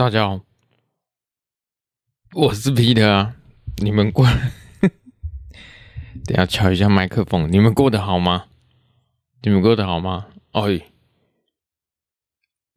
[0.00, 0.40] 大家好，
[2.32, 3.36] 我是彼得啊。
[3.82, 4.24] 你们过，
[6.24, 7.52] 等下敲一下麦克风。
[7.52, 8.46] 你们过得好吗？
[9.42, 10.28] 你们过得好吗？
[10.52, 10.86] 哎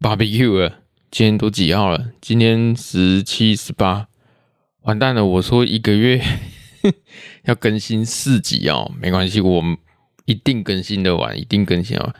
[0.01, 2.11] ，barbecue 了，今天都几号了？
[2.19, 4.09] 今天十七、十八，
[4.81, 5.23] 完蛋了！
[5.25, 6.21] 我说一个月
[7.47, 9.77] 要更新四集哦，没关系，我们
[10.25, 12.13] 一定更新的完，一定更新完。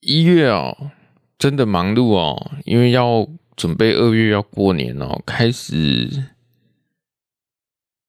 [0.00, 0.90] 一月哦，
[1.36, 3.28] 真的忙碌哦，因为要。
[3.56, 6.24] 准备二月要过年哦，开始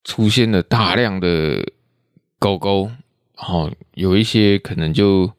[0.03, 1.71] 出现了大量的
[2.39, 2.91] 狗狗，
[3.37, 5.31] 哦，有一些可能就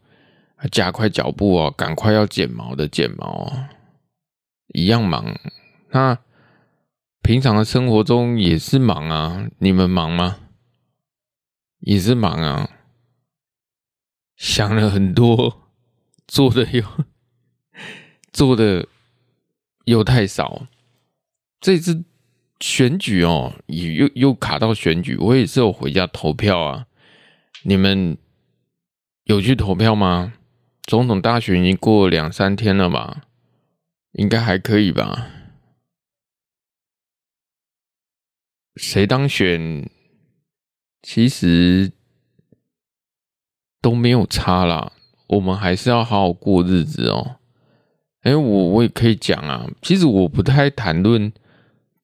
[0.70, 3.52] 加快脚步哦，赶快要剪毛的剪毛，
[4.68, 5.38] 一样忙。
[5.90, 6.18] 那
[7.22, 10.38] 平常的生活中也是忙啊，你们忙吗？
[11.80, 12.70] 也是忙啊，
[14.36, 15.70] 想了很多，
[16.26, 16.84] 做的有
[18.32, 18.86] 做的。
[19.86, 20.66] 又太少，
[21.60, 22.04] 这次
[22.60, 26.86] 选举哦，也又又卡到选举，我也是有回家投票啊。
[27.62, 28.18] 你们
[29.24, 30.34] 有去投票吗？
[30.82, 33.22] 总统大选已经过两三天了吧？
[34.12, 35.30] 应该还可以吧？
[38.76, 39.88] 谁当选，
[41.02, 41.92] 其实
[43.80, 44.92] 都没有差啦。
[45.28, 47.35] 我们还是要好好过日子哦。
[48.26, 49.64] 哎，我我也可以讲啊。
[49.80, 51.32] 其实我不太谈论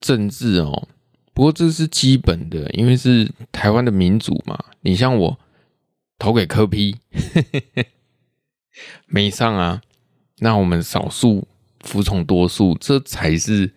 [0.00, 0.86] 政治哦，
[1.34, 4.56] 不过这是基本的，因为是台湾的民主嘛。
[4.82, 5.36] 你像我
[6.20, 6.94] 投给柯 P，
[9.06, 9.82] 没上啊。
[10.38, 11.48] 那我们少数
[11.80, 13.72] 服从多数，这才是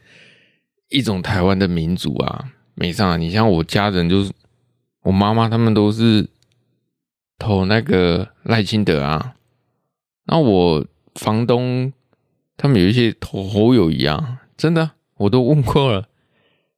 [0.89, 2.53] 一种台湾的民主啊。
[2.75, 3.17] 没上啊。
[3.17, 4.31] 你像我家人，就是
[5.01, 6.29] 我妈妈他们都是
[7.39, 9.33] 投那个赖清德啊。
[10.25, 10.85] 那我
[11.15, 11.91] 房东。
[12.57, 16.07] 他们有一些投侯友宜啊，真的，我都问过了，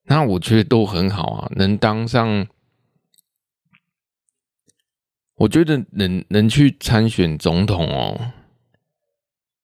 [0.06, 2.48] 那我觉得都很好啊，能当上，
[5.36, 8.32] 我觉得能能去参选总统哦，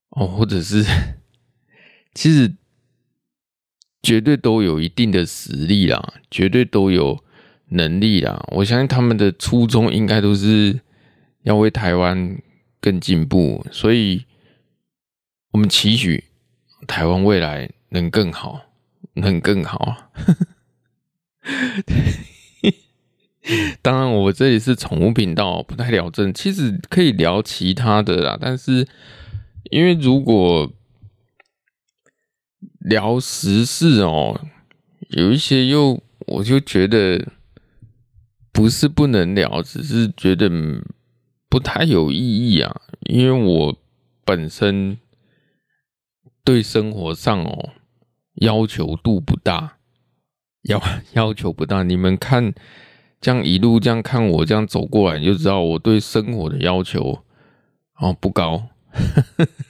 [0.09, 0.85] 哦，或者是，
[2.13, 2.53] 其实
[4.03, 7.23] 绝对都有一定的实力啦，绝对都有
[7.69, 10.79] 能力啦，我相信他们的初衷应该都是
[11.41, 12.37] 要为台湾
[12.79, 14.25] 更进步，所以。
[15.53, 16.25] 我们期许
[16.87, 18.63] 台湾未来能更好，
[19.13, 20.09] 能更好。
[23.83, 28.35] 当然，我这里是宠物频道，不太聊政，其实可以聊其他的啦。
[28.41, 28.87] 但是，
[29.69, 30.73] 因为如果
[32.79, 34.47] 聊时事哦，
[35.09, 37.27] 有一些又我就觉得
[38.51, 40.49] 不是不能聊，只是觉得
[41.47, 42.81] 不太有意义啊。
[43.01, 43.77] 因为我
[44.25, 44.97] 本身。
[46.43, 47.69] 对生活上哦，
[48.35, 49.77] 要求度不大，
[50.63, 50.81] 要
[51.13, 51.83] 要求不大。
[51.83, 52.53] 你们看，
[53.21, 57.23] 这样一路这样看我这样走过来，你就知道我对生活的要求
[57.95, 58.67] 哦不高，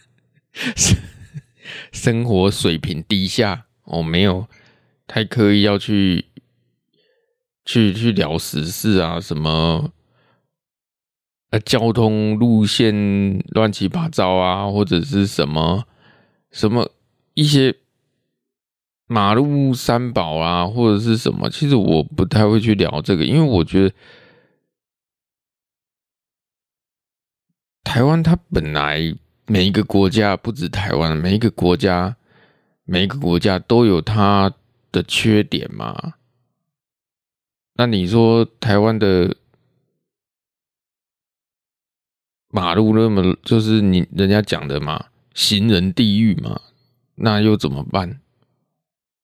[1.92, 4.48] 生活水平低下哦，没有
[5.06, 6.26] 太刻意要去
[7.64, 9.92] 去去聊时事啊，什么
[11.52, 15.86] 呃交通路线乱七八糟啊，或者是什么。
[16.54, 16.90] 什么
[17.34, 17.76] 一些
[19.08, 21.50] 马路三宝啊，或者是什么？
[21.50, 23.96] 其实我不太会去聊这个，因为我觉得
[27.84, 29.14] 台湾它本来
[29.48, 32.16] 每一个国家不止台湾，每一个国家
[32.86, 34.54] 每一个国家都有它
[34.92, 36.14] 的缺点嘛。
[37.74, 39.36] 那你说台湾的
[42.50, 45.08] 马路那么就是你人家讲的嘛？
[45.34, 46.62] 行人地狱嘛，
[47.16, 48.20] 那又怎么办？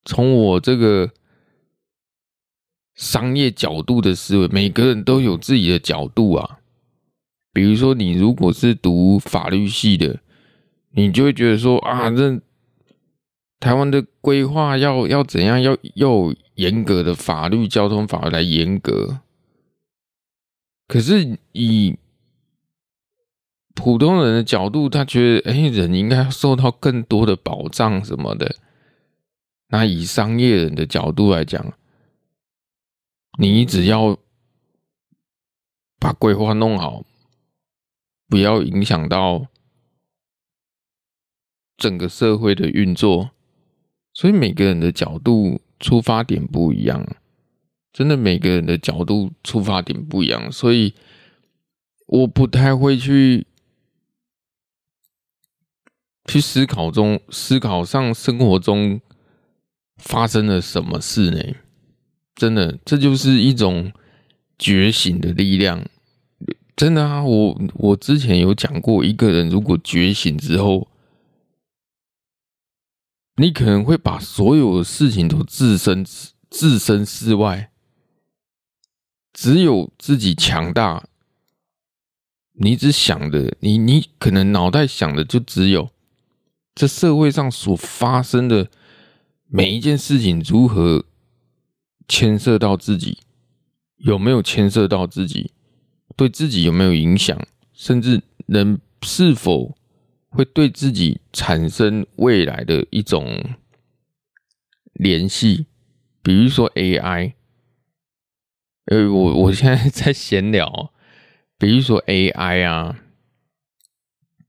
[0.05, 1.11] 从我这个
[2.95, 6.59] 商业角度的思维，每个人都有自己的角度啊。
[7.51, 10.19] 比如说，你如果是读法律系的，
[10.91, 12.39] 你就会觉得说啊，这
[13.59, 19.19] 台湾的规划要要怎样，要要严格的法律、交通法来严格。
[20.87, 21.97] 可是以
[23.81, 28.57] 普通人的角度，他觉得，哎，人应该受到更多的保障什么的。
[29.69, 31.73] 那以商业人的角度来讲，
[33.39, 34.17] 你只要
[35.97, 37.05] 把规划弄好，
[38.27, 39.47] 不要影响到
[41.77, 43.31] 整个社会的运作。
[44.13, 47.07] 所以每个人的角度出发点不一样，
[47.93, 50.93] 真的每个人的角度出发点不一样，所以
[52.07, 53.47] 我不太会去。
[56.29, 59.01] 去思考中，思考上生活中
[59.97, 61.55] 发生了什么事呢？
[62.35, 63.91] 真的，这就是一种
[64.59, 65.83] 觉醒的力量。
[66.75, 70.87] 真的啊，我我之前有讲过，一个人如果觉醒之后，
[73.35, 76.05] 你可能会把所有的事情都置身
[76.49, 77.71] 置身事外，
[79.33, 81.05] 只有自己强大。
[82.61, 85.89] 你只想的，你你可能脑袋想的就只有
[86.79, 88.69] 这社会上所发生的
[89.47, 91.03] 每一件事情如何
[92.07, 93.17] 牵涉到自己，
[93.97, 95.51] 有没有牵涉到自己？
[96.15, 97.37] 对自己有没有影响，
[97.73, 99.75] 甚至能是否
[100.29, 103.57] 会对自己产生未来的一种
[104.93, 105.65] 联系？
[106.23, 107.33] 比如说 AI，
[108.85, 110.93] 呃，我我现在 在闲聊，
[111.57, 113.01] 比如说 AI 啊，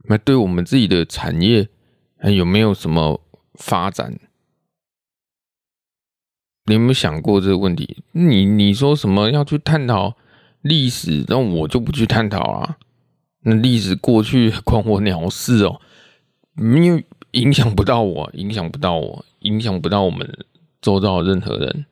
[0.04, 1.68] 那对我们自己的产业
[2.22, 3.20] 有没有什么
[3.54, 4.18] 发展？
[6.66, 8.02] 你有没有想过这个问题？
[8.12, 10.16] 你你说什么要去探讨？
[10.60, 12.76] 历史，那我就不去探讨了。
[13.44, 15.80] 那历史过去 关我鸟事哦，
[16.56, 20.30] 因为影响不到我，影响不到我，影响不到我们
[20.82, 21.86] 周遭的任何人。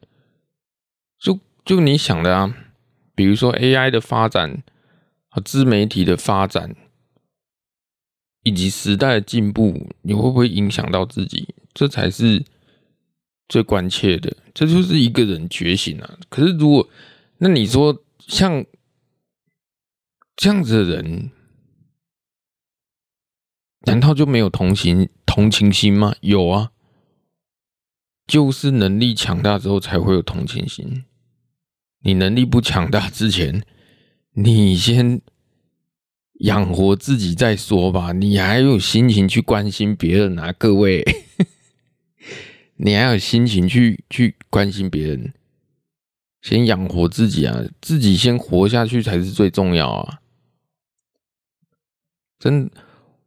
[1.18, 2.54] 就就你想的啊，
[3.14, 4.62] 比如说 AI 的发展
[5.30, 6.76] 和自媒体的发展，
[8.42, 11.54] 以及时代的进步，你会不会影响到自己？
[11.74, 12.44] 这才是
[13.48, 14.36] 最关切的。
[14.54, 16.18] 这就是一个人觉醒啊。
[16.28, 16.88] 可是如果
[17.38, 18.64] 那你说，像
[20.36, 21.30] 这样子的人，
[23.82, 26.14] 难道就没有同情同情心吗？
[26.20, 26.72] 有啊，
[28.26, 31.04] 就是能力强大之后才会有同情心。
[32.00, 33.64] 你能力不强大之前，
[34.32, 35.20] 你先
[36.38, 38.12] 养活自己再说吧。
[38.12, 40.52] 你还有心情去关心别人啊？
[40.58, 41.04] 各位，
[42.76, 45.32] 你还有心情去去关心别人？
[46.40, 50.20] 先养活自己啊，自己先活下去才是最重要啊！
[52.38, 52.70] 真，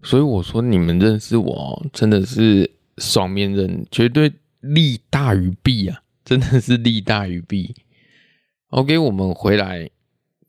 [0.01, 4.31] 所以我说你们认识我真的是双面刃，绝对
[4.61, 6.01] 利大于弊啊！
[6.23, 7.75] 真的是利大于弊。
[8.69, 9.89] OK，我们回来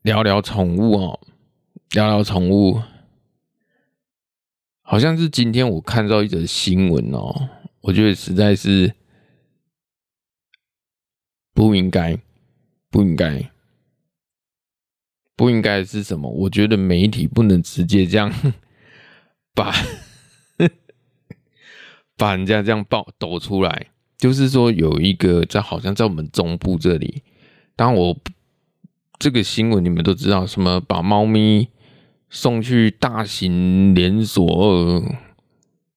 [0.01, 1.19] 聊聊宠物哦，
[1.93, 2.81] 聊聊宠物。
[4.81, 7.49] 好像是今天我看到一则新闻哦，
[7.81, 8.93] 我觉得实在是
[11.53, 12.19] 不应该。
[12.89, 13.49] 不应该，
[15.35, 16.29] 不应该是什么？
[16.29, 18.31] 我觉得媒体不能直接这样
[19.55, 19.73] 把
[22.15, 23.87] 把人家这样爆抖出来。
[24.15, 27.23] 就是说，有一个在好像在我们中部这里，
[27.75, 28.15] 当我
[29.17, 31.69] 这个新闻你们都知道，什么把猫咪
[32.35, 35.03] 送去大型连锁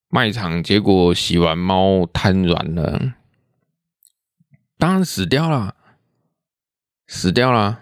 [0.09, 3.15] 卖场，结果洗完猫瘫软了，
[4.77, 5.75] 当然死掉了。
[7.07, 7.81] 死掉了，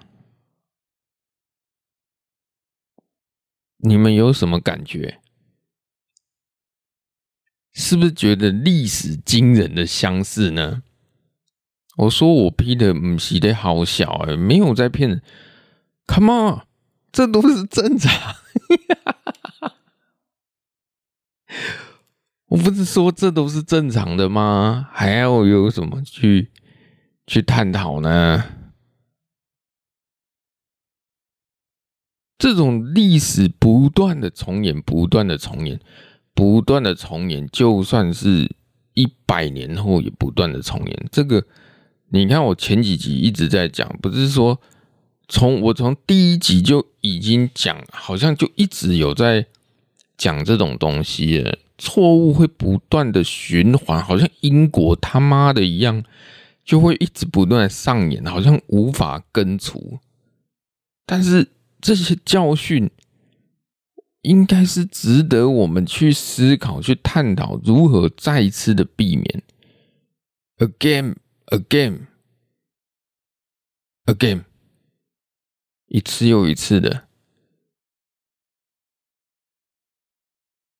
[3.79, 5.21] 你们有什么感觉？
[7.73, 10.85] 是不是觉得历史惊人的相似呢？
[11.97, 15.23] 我说我批的唔洗的好小哎，没有在骗人。
[16.07, 16.67] Come on，
[17.11, 18.37] 这都是正常。
[22.46, 24.88] 我不是说这都是正常的吗？
[24.92, 26.50] 还要有什么去
[27.26, 28.44] 去探讨呢？
[32.38, 35.80] 这种历史不断的重演，不断的重演，
[36.35, 38.54] 不断的重演，就算是
[38.92, 41.09] 一百年后也不断的重演。
[41.11, 41.47] 这个，
[42.09, 44.61] 你看我前几集一直在讲，不是说
[45.28, 49.47] 从我从第一集就已经讲，好像就一直有在
[50.16, 51.59] 讲这种东西了。
[51.78, 56.04] 错误会不断的循环，好像因果他妈的一样，
[56.64, 59.99] 就会一直不断上演，好像无法根除。
[61.04, 61.49] 但是。
[61.81, 62.90] 这些教训
[64.23, 69.43] 应该是值得我们去思考、去探讨如何再次的避免。
[70.57, 71.16] Again,
[71.49, 72.07] again,
[74.07, 74.45] again，
[75.87, 77.07] 一次又一次的，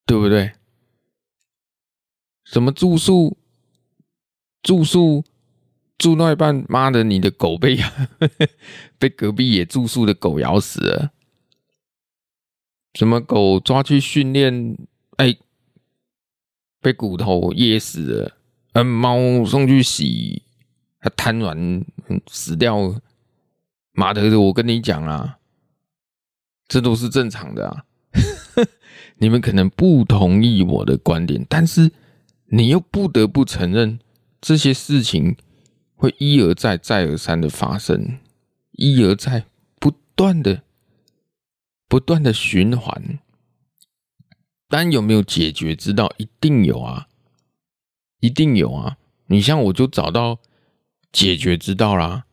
[0.07, 0.53] 对不对？
[2.45, 3.37] 什么住宿？
[4.63, 5.25] 住宿？
[5.97, 7.79] 住那一半，妈的，你的狗被
[8.99, 11.13] 被隔壁野住宿的狗咬死了。
[12.95, 14.77] 什么狗抓去训练，
[15.17, 15.37] 哎，
[16.81, 18.37] 被骨头噎死了。
[18.73, 20.43] 嗯，猫送去洗，
[20.99, 21.85] 它瘫软
[22.27, 23.01] 死掉了。
[23.95, 25.39] 妈的，我跟你讲啊，
[26.69, 27.85] 这都是正常的啊。
[29.19, 31.93] 你们可能不同意我的观点，但是
[32.47, 33.99] 你又不得不承认。
[34.41, 35.37] 这些事情
[35.95, 38.19] 会一而再、再而三的发生，
[38.73, 39.47] 一而再、
[39.81, 40.63] 不断的、
[41.89, 43.19] 不断的循环。
[44.69, 46.13] 但有没有解决之道？
[46.19, 47.09] 一定有啊，
[48.21, 48.99] 一定有啊！
[49.29, 50.41] 你像我就找到
[51.11, 52.27] 解决之道啦，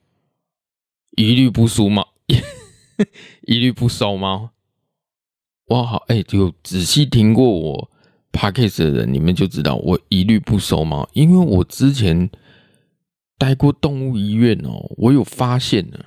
[1.18, 2.08] 一律不输猫，
[3.42, 4.52] 一律不收猫。
[5.66, 7.92] 哇，好，哎，就仔细听过我
[8.32, 12.30] podcast 的人，你们就知道我一律不收猫，因为我之前
[13.38, 15.98] 待过动物医院哦，我有发现呢，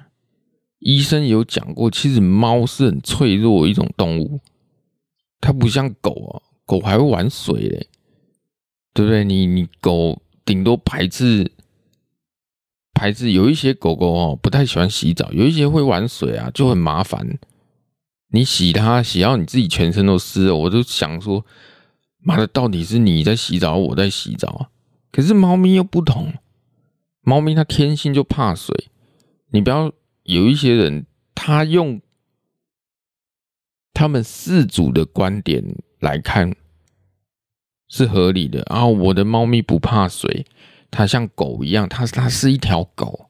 [0.79, 4.41] 医生有讲过，其实猫是很脆弱一种动物，
[5.41, 7.89] 它不像狗啊，狗还会玩水嘞，
[8.93, 9.25] 对不对？
[9.25, 11.51] 你你狗顶多排斥
[13.05, 17.39] 排斥，有一些狗狗哦不太喜欢洗澡，有一些会玩水啊，就很麻烦。
[18.29, 21.45] 你洗它，洗到你自己全身都湿了，我就想说，
[22.19, 24.69] 妈的，到底是你在洗澡，我在洗澡啊？
[25.13, 26.33] 可是猫咪又不同，
[27.21, 28.89] 猫咪它天性就怕水。
[29.51, 29.93] 你不要
[30.23, 32.01] 有一些人，他用
[33.93, 36.57] 他们四主的观点来看
[37.87, 38.87] 是合理的啊。
[38.87, 40.47] 我的猫咪不怕水，
[40.95, 43.29] 它像狗一样，它它是一条狗。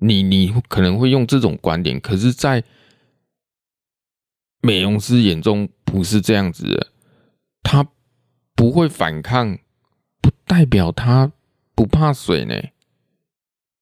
[0.00, 2.64] 你你可能会用这种观点，可是，在
[4.60, 6.92] 美容师眼中不是这样子的，
[7.62, 7.88] 他
[8.56, 9.58] 不会反抗，
[10.20, 11.30] 不代表他
[11.76, 12.54] 不怕水呢。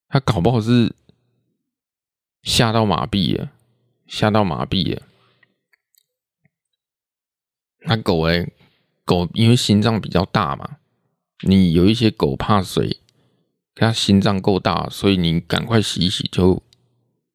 [0.09, 0.95] 他搞不好是
[2.43, 3.51] 吓到麻痹了，
[4.07, 5.03] 吓到麻痹了。
[7.81, 8.47] 那狗哎，
[9.05, 10.79] 狗因为心脏比较大嘛，
[11.47, 13.01] 你有一些狗怕水，
[13.77, 16.61] 它心脏够大，所以你赶快洗一洗就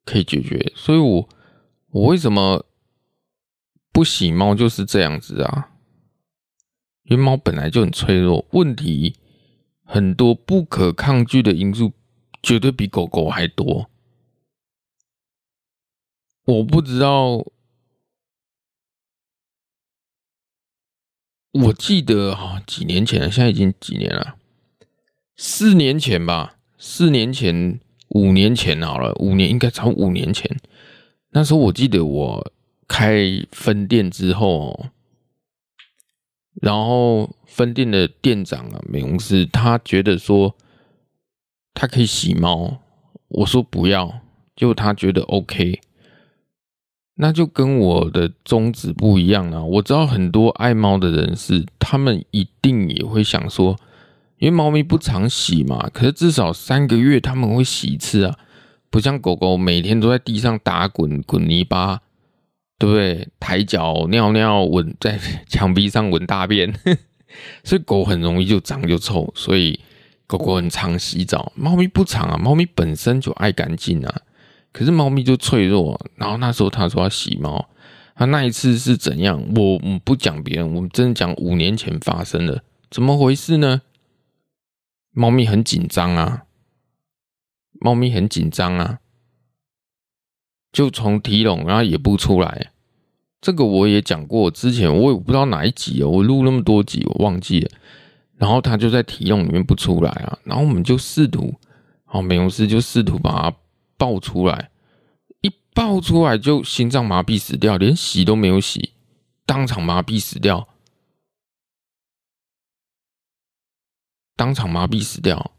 [0.03, 0.74] 可以解决。
[0.75, 1.29] 所以我
[1.91, 2.65] 我为什么？
[3.93, 5.71] 不洗猫就是这样子啊，
[7.03, 9.17] 因为猫本来就很脆弱，问题
[9.83, 11.91] 很多，不可抗拒的因素
[12.41, 13.91] 绝对比狗狗还多。
[16.45, 17.45] 我不知道，
[21.51, 24.38] 我记得啊，几年前了，现在已经几年了，
[25.43, 27.79] 四年前吧，四年前、
[28.10, 30.55] 五年前好了，五年应该超五年前，
[31.31, 32.51] 那时候我记得我。
[32.88, 34.88] 开分店之后，
[36.62, 40.57] 然后分店的店长啊，美容师，他觉得说
[41.74, 42.81] 他可以洗猫，
[43.29, 44.19] 我说不要，
[44.57, 45.79] 就他觉得 OK，
[47.15, 49.63] 那就跟我的宗旨不一样了。
[49.63, 53.77] 我知道很多爱猫的人士，他们一定也会想说，
[54.41, 58.36] 因为猫咪不常洗嘛，可是至少三个月他们会洗一次啊，
[58.89, 62.01] 不像狗狗每天都在地上打滚滚泥巴。
[62.81, 63.27] 对不对？
[63.39, 66.74] 抬脚尿尿，闻在 墙壁上闻大便，
[67.63, 69.31] 所以狗很容易就脏就臭。
[69.36, 69.79] 所以
[70.25, 72.36] 狗狗很常洗澡，猫咪不常啊。
[72.39, 74.21] 猫咪本身就爱干净啊，
[74.74, 76.01] 可是猫咪就脆弱。
[76.15, 77.69] 然后那时候他说要洗猫，
[78.15, 79.39] 他那一次是怎样？
[79.55, 83.83] 我们不讲别人，我们真的讲五年前发生的，怎么回事呢？
[85.12, 86.44] 猫咪很紧张啊，
[87.80, 89.00] 猫咪很紧张啊。
[90.72, 92.72] 就从提笼，然后也不出来。
[93.41, 97.70] 这个我也讲过，之前我也不知道哪一集哦，我录那么多集，我忘记了。
[98.38, 101.53] 然后他就在提笼里面不出来啊，然后我们就试图，
[102.06, 103.58] 哦，美容师就试图把它
[103.98, 104.72] 抱出来，
[105.41, 108.94] 一抱出来就心脏麻痹死掉，连洗都没有洗，
[109.46, 110.68] 当场麻痹死掉，
[114.41, 115.51] 当场麻痹死掉。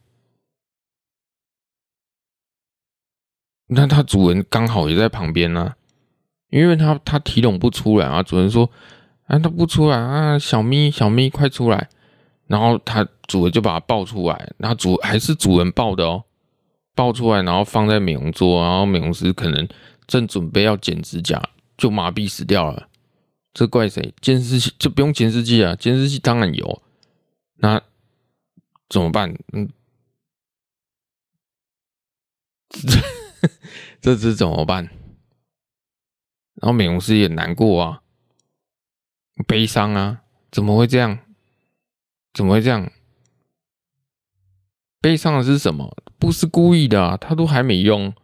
[3.69, 5.77] 那他主人刚好也在旁边呢、啊，
[6.51, 8.69] 因为他他提笼不出来啊，主人说，
[9.27, 11.89] 啊他不出来啊，小咪小咪快出来，
[12.49, 16.25] 然后他主人就把他抱出来，然后主还是主人抱的哦，
[16.97, 19.69] 抱出来然后放在美容桌，然后美容师可能
[20.09, 21.41] 正准备要剪指甲，
[21.77, 22.89] 就麻痹死掉了，
[23.55, 24.13] 这怪谁？
[24.21, 26.83] 监视器就不用监视器啊，监视器当然有，
[27.59, 27.81] 那
[28.93, 29.35] 怎么办？
[29.55, 29.73] 嗯。
[34.03, 34.85] 这只怎么办？
[36.57, 38.03] 然后美容师也难过啊，
[39.49, 41.19] 悲伤啊，怎么会这样？
[42.35, 42.93] 怎么会这样？
[45.01, 45.97] 悲伤的是什么？
[46.19, 48.15] 不是故意的啊，他都还没用。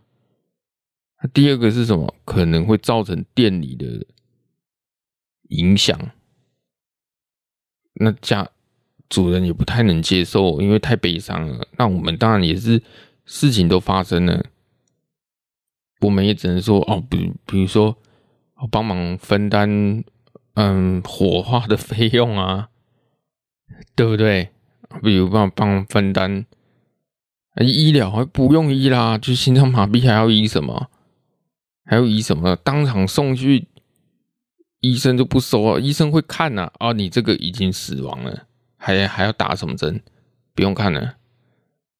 [1.33, 2.15] 第二个是什么？
[2.27, 4.07] 可能会造成店里的
[5.49, 5.99] 影响。
[7.95, 8.51] 那家
[9.09, 11.67] 主人也不太能接受，因为太悲伤了。
[11.77, 12.83] 那我们当然也是，
[13.25, 14.45] 事情都发生了。
[16.01, 17.97] 我们也只能说哦，比比如说，
[18.71, 20.05] 帮忙分担，
[20.55, 22.69] 嗯，火化的费用啊，
[23.97, 24.51] 对不对？
[25.03, 26.47] 比如帮帮分担
[27.61, 30.89] 医疗还不用医啦，就心脏麻痹还要医什么？
[31.85, 32.57] 还要医什么？
[32.57, 33.67] 当场送去，
[34.81, 36.93] 医生就不收啊，医生会看呐、啊。
[36.93, 38.47] 你这个已经死亡了，
[38.79, 40.03] 还还要打什么针？
[40.55, 41.17] 不用看了。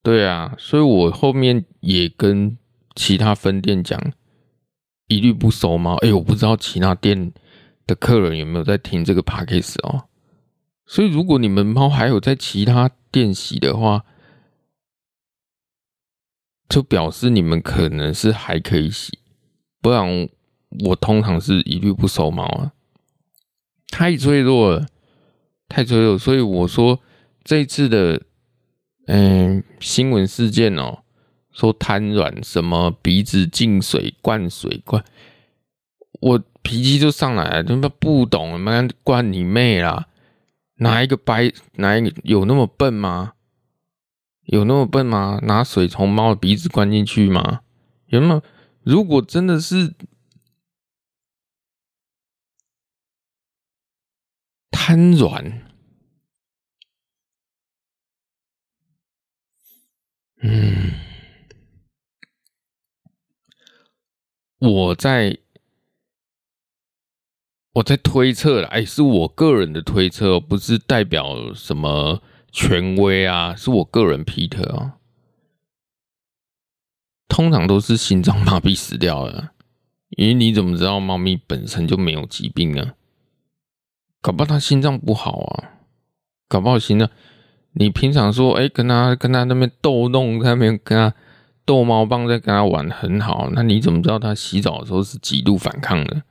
[0.03, 2.57] 对啊，所以我后面也跟
[2.95, 4.01] 其他分店讲，
[5.09, 5.97] 一律不收猫。
[5.97, 7.33] 哎，我不知道其他店
[7.87, 10.09] 的客人有没有在听这个 podcast 哦。
[10.87, 14.07] 所以如果你们猫还有在其他店洗的话，
[16.69, 19.19] 就表示你们可能是还可以洗，
[19.83, 20.29] 不然
[20.85, 22.73] 我通常是一律不收猫啊，
[23.91, 24.87] 太脆弱了，
[25.69, 26.19] 太脆弱。
[26.19, 27.01] 所以我说
[27.45, 28.23] 这次的
[29.07, 31.01] 嗯新闻事件哦，
[31.53, 35.05] 说瘫软什么鼻子进水灌水灌，
[36.21, 40.07] 我脾气就上来了，他妈不懂，妈灌你妹啦！
[40.77, 43.33] 哪一个白哪一个有那么笨吗？
[44.45, 45.41] 有那么笨吗？
[45.43, 47.61] 拿水从猫的鼻子灌进去吗？
[48.07, 48.43] 有那么？
[48.83, 49.93] 如果真的是
[54.89, 55.45] 瘫软，
[60.41, 60.95] 嗯，
[64.61, 65.37] 我在
[67.75, 72.23] 我在推测了，哎，是我个人的推测，不是代表什么。
[72.51, 74.97] 权威啊，是我个人皮特啊，
[77.29, 79.53] 通常都是心脏麻痹死掉了，
[80.17, 82.95] 因为你怎么知道猫咪本身就没有疾病呢？
[84.21, 85.79] 搞不好它心脏不好啊，
[86.49, 87.09] 搞不好心脏，
[87.73, 91.15] 你平常说哎、跟他跟他那边逗弄，在那边跟他
[91.65, 96.23] 逗猫棒，在跟他玩很好，那你怎么知道他洗澡的时候是极度反抗的？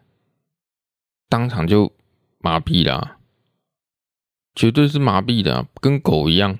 [1.29, 1.93] 当场就
[2.39, 3.17] 麻痹了啊。
[4.55, 6.57] 绝对是麻痹的，跟狗一样，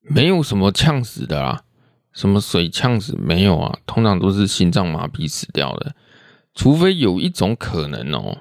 [0.00, 1.62] 没有什么呛死的啦，
[2.10, 3.78] 什么水呛死没有啊？
[3.84, 5.94] 通常都是心脏麻痹死掉的，
[6.54, 8.38] 除非有一种可能哦，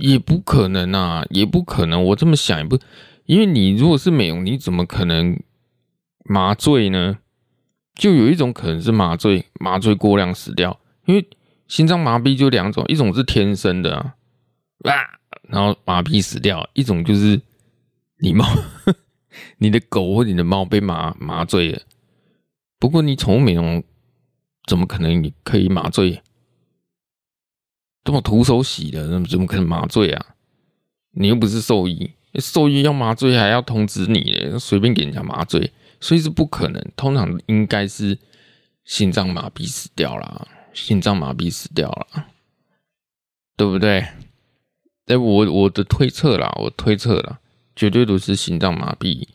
[0.00, 2.02] 也不可能啊，也不可能。
[2.06, 2.78] 我这么想也不，
[3.26, 5.38] 因为你如果是美容，你怎么可能
[6.24, 7.18] 麻醉呢？
[7.94, 11.28] 就有一种可能是麻醉，麻醉过量死掉，因为
[11.68, 14.14] 心脏麻痹就两种，一种是天生的啊。
[14.84, 14.92] 啊，
[15.48, 16.68] 然后麻痹死掉。
[16.72, 17.40] 一种就是
[18.20, 18.46] 你猫，
[19.58, 21.82] 你的狗或你的猫被麻麻醉了。
[22.78, 23.84] 不过你宠物美容
[24.66, 26.22] 怎么可能你可以麻醉？
[28.02, 30.26] 这么徒手洗的，那么怎么可能麻醉啊？
[31.12, 36.84] 你又不是兽医，兽医要麻醉还要通知你，随便给人家麻醉，所以是不可能。
[36.96, 38.18] 通常应该是
[38.84, 42.26] 心脏麻痹死掉了，心脏麻痹死掉了，
[43.56, 44.06] 对不对？
[45.06, 47.40] 哎，我我的推测啦，我推测啦，
[47.74, 49.26] 绝对都是心脏麻痹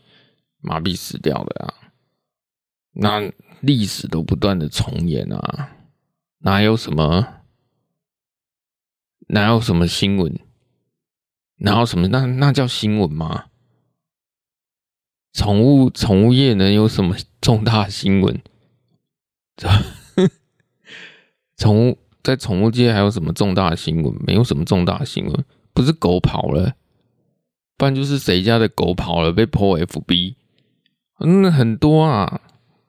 [0.62, 1.73] 麻痹死掉的啊！
[2.93, 5.75] 那历史都不断的重演啊，
[6.39, 7.35] 哪有什么
[9.27, 10.39] 哪有什么新闻？
[11.57, 12.07] 哪有什么？
[12.09, 13.45] 那那叫新闻吗？
[15.33, 18.41] 宠物宠物业能有什么重大新闻？
[21.57, 24.13] 宠物在宠物界还有什么重大的新闻？
[24.25, 25.45] 没有什么重大的新闻。
[25.73, 26.75] 不是狗跑了，
[27.77, 30.35] 不然就是谁家的狗跑了被 po FB，
[31.19, 32.41] 嗯，很多啊。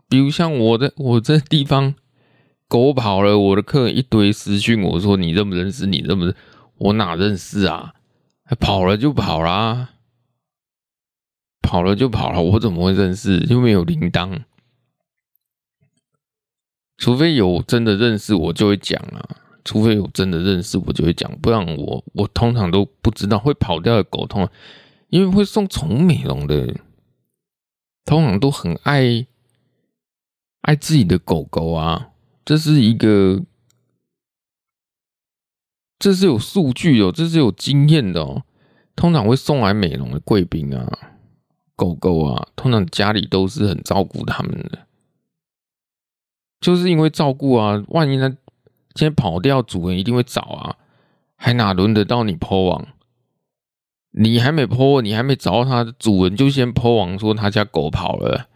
[0.09, 1.96] 比如像我的我这地方
[2.68, 5.87] 狗跑了，我的客人一堆私讯我说，你认不认识？
[5.87, 6.35] 你认不认？
[6.79, 7.94] 我哪认识啊？
[8.61, 9.90] 跑了就跑啦，
[11.62, 13.38] 跑了就跑了，我怎么会认识？
[13.48, 14.42] 又没有铃铛，
[16.96, 19.42] 除非有真的认识，我就会讲啊。
[19.64, 24.52] 除非有真的认识，我就会讲，不然我我通常都不知道会跑掉的狗，通常
[25.09, 26.72] 因为会送宠物美容的，
[28.05, 29.26] 通常都很爱
[30.61, 32.11] 爱自己的狗狗啊，
[32.47, 33.43] 这是一个，
[35.99, 38.45] 这是有数据的，这是有经验的哦。
[38.95, 41.19] 通常会送来美容的贵宾啊，
[41.75, 44.87] 狗狗啊，通常家里都是很照顾他们的，
[46.61, 48.31] 就是因为照顾啊，万一呢？
[48.95, 50.77] 今天跑掉，主人一定会找啊，
[51.35, 52.87] 还哪轮得到你 po 网？
[54.13, 58.49] 你还没 po，你还没找到他主人，就先 po 网说他家狗跑了，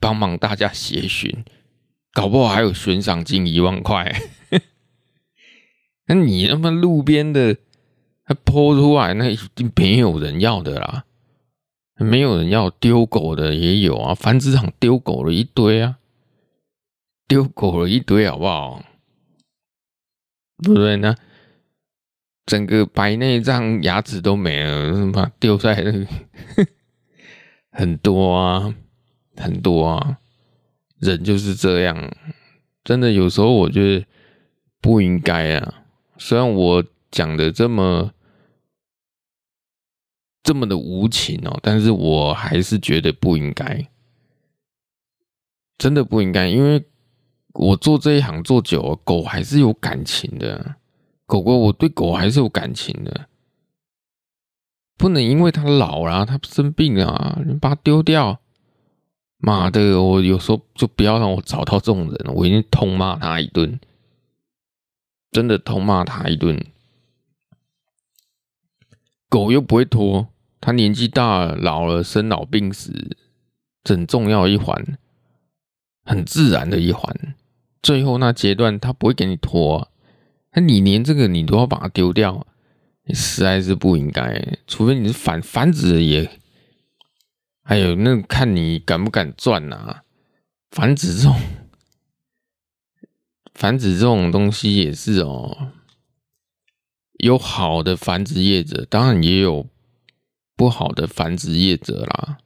[0.00, 1.44] 帮忙大家协寻，
[2.12, 4.14] 搞不好还有悬赏金一万块。
[6.06, 7.56] 那你他妈路边的，
[8.24, 11.04] 他 po 出来，那一定没有人要的啦，
[11.96, 15.98] 没有人要，丢狗的也有啊，繁殖场丢狗了一堆啊，
[17.28, 18.84] 丢狗了一堆，好不好？
[20.58, 21.14] 不对，呢
[22.44, 26.06] 整个白内障、牙齿都没了，把丢在那个
[27.70, 28.74] 很多啊，
[29.36, 30.18] 很多啊，
[31.02, 32.10] 人就是这样。
[32.82, 34.06] 真的有时候我觉得
[34.80, 35.84] 不应该啊。
[36.16, 38.12] 虽然我讲的这么
[40.42, 43.88] 这么的无情哦，但是我还是觉得不应该，
[45.78, 46.84] 真的不应该，因为
[47.54, 50.76] 我做这一行做久了，狗还是有感情的。
[51.26, 53.28] 狗狗，我对狗还是有感情的，
[54.98, 58.41] 不能因为它老了，它生病了，你把它丢掉。
[59.42, 63.80] 妈的，我有时候就不要让我找到这种人，我一定痛骂他一顿，
[65.32, 66.64] 真的痛骂他一顿。
[69.28, 70.28] 狗又不会拖，
[70.60, 73.16] 它年纪大了，老了，生老病死，
[73.82, 74.98] 很重要一环，
[76.04, 77.34] 很自然的一环。
[77.82, 79.88] 最后那阶段，它不会给你拖。
[80.54, 82.46] 那你连这个你都要把它丢掉，
[83.06, 84.58] 你实在是不应该。
[84.68, 86.30] 除非你是繁繁殖也，
[87.62, 90.02] 还有那看你敢不敢赚啊。
[90.70, 91.40] 繁殖这种，
[93.54, 95.72] 繁殖这种东西也是哦，
[97.18, 99.68] 有好的繁殖业者，当然也有
[100.56, 102.38] 不好的繁殖业者啦。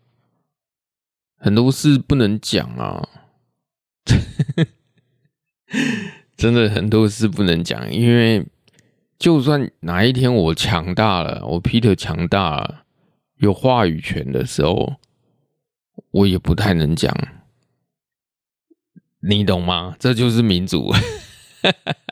[1.38, 3.08] 很多事不能讲啊。
[6.36, 8.46] 真的很多事不能讲，因为
[9.18, 12.84] 就算哪一天我强大了，我 Peter 强大了，
[13.36, 14.96] 有话语权的时候，
[16.16, 17.14] 我也不太能讲，
[19.20, 19.96] 你懂吗？
[19.98, 20.90] 这就是民主，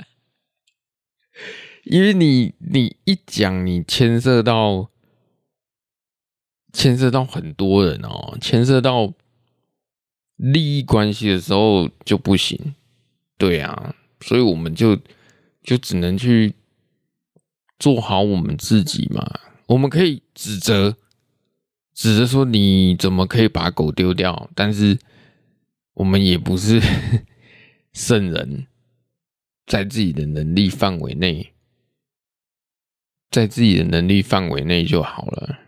[1.84, 4.90] 因为你你一讲，你牵涉到
[6.72, 9.14] 牵涉到很多人哦，牵涉到
[10.36, 12.74] 利益关系的时候就不行，
[13.38, 13.94] 对啊。
[14.20, 14.98] 所以我们就
[15.62, 16.54] 就只能去
[17.78, 19.40] 做好我们自己嘛。
[19.66, 20.96] 我们可以指责，
[21.94, 24.50] 指责说你怎么可以把狗丢掉？
[24.54, 24.98] 但是
[25.94, 26.80] 我们也不是
[27.94, 28.66] 圣人，
[29.66, 31.54] 在自己的能力范围内，
[33.30, 35.58] 在自己的能力范围内就好了。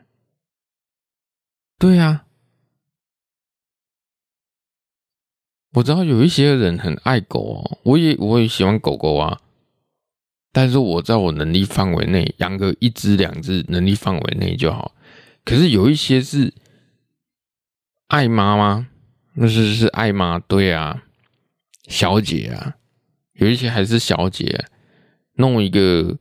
[1.78, 2.24] 对呀。
[5.74, 9.42] 我知道有一些人很爱狗哦，我也我也喜欢狗狗啊，
[10.50, 14.95] 但是我在我能力范围内养个一只两只，能力范围内就好。
[15.46, 16.52] 可是有一些是
[18.08, 18.88] 爱妈吗？
[19.34, 21.04] 那是是爱妈，对啊，
[21.86, 22.74] 小姐啊，
[23.34, 24.64] 有一些还是小姐，
[25.34, 26.18] 弄一个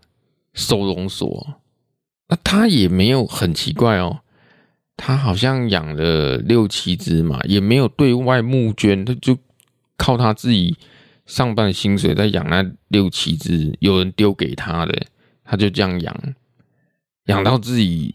[0.54, 1.60] 收容所，
[2.28, 4.20] 那他也没有很奇怪哦。
[4.96, 9.36] 他好像养了六七只嘛，也没有对外募捐，他就
[9.98, 10.78] 靠他自己
[11.26, 15.08] 上班薪水在养那六七只，有人丢给他的，
[15.44, 16.36] 他就这样养，
[17.26, 18.14] 养到自己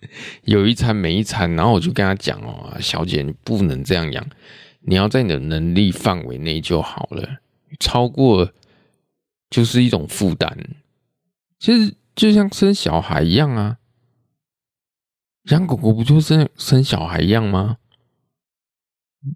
[0.44, 1.54] 有一餐没一餐。
[1.54, 4.26] 然后我就跟他讲哦，小姐，你不能这样养，
[4.80, 7.40] 你要在你的能力范围内就好了，
[7.78, 8.52] 超过
[9.48, 10.56] 就是一种负担。
[11.58, 13.78] 其实就像生小孩一样啊。
[15.44, 17.78] 养狗狗不就生生小孩一样吗？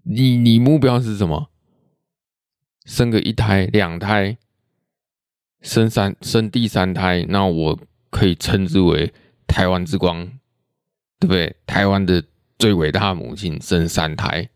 [0.05, 1.51] 你你目标是什么？
[2.85, 4.37] 生个一胎、两胎，
[5.63, 7.79] 生三生第三胎，那我
[8.11, 9.13] 可以称之为
[9.47, 10.39] 台湾之光，
[11.25, 11.57] 对不对？
[11.67, 12.23] 台湾的
[12.59, 14.49] 最伟大母亲生三胎，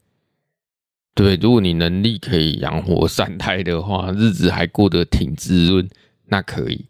[1.14, 1.36] 对不对？
[1.36, 5.88] 如果你能力可以养活三胎的话，日子还过得挺滋润，
[6.26, 6.86] 那可以。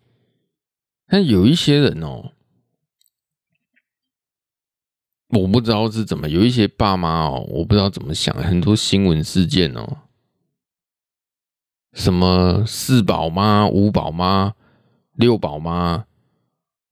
[1.06, 2.32] 但有一些人哦。
[5.30, 9.98] 我不知道是怎么，有一些爸妈哦，我不知道怎么想，很多新闻事件哦，
[11.92, 14.54] 什么四宝妈、五宝妈、
[15.12, 16.06] 六宝妈，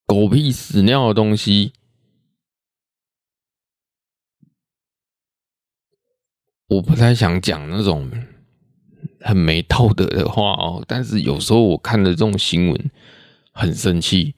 [0.04, 1.72] 狗屁屎尿的东西，
[6.68, 8.10] 我不太想讲那种
[9.20, 12.90] 很没道德的话哦，但是有时候我看的这种新闻
[13.52, 14.34] 很生气。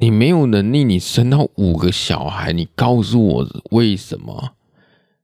[0.00, 4.56] 你没有能力，你生到五个小孩，你告诉我为什么？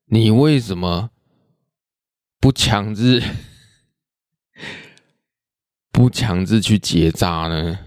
[0.06, 1.10] 你为什么
[2.38, 3.22] 不强制
[5.90, 7.80] 不强制去结扎呢？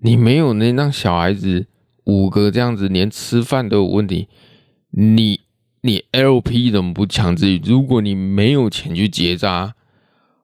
[0.00, 1.66] 你没有能让小孩子
[2.04, 4.28] 五个这样子，连吃饭都有问题。
[4.90, 5.40] 你
[5.88, 7.56] 你 LP 怎么不强制？
[7.64, 9.74] 如果你没有钱去结扎，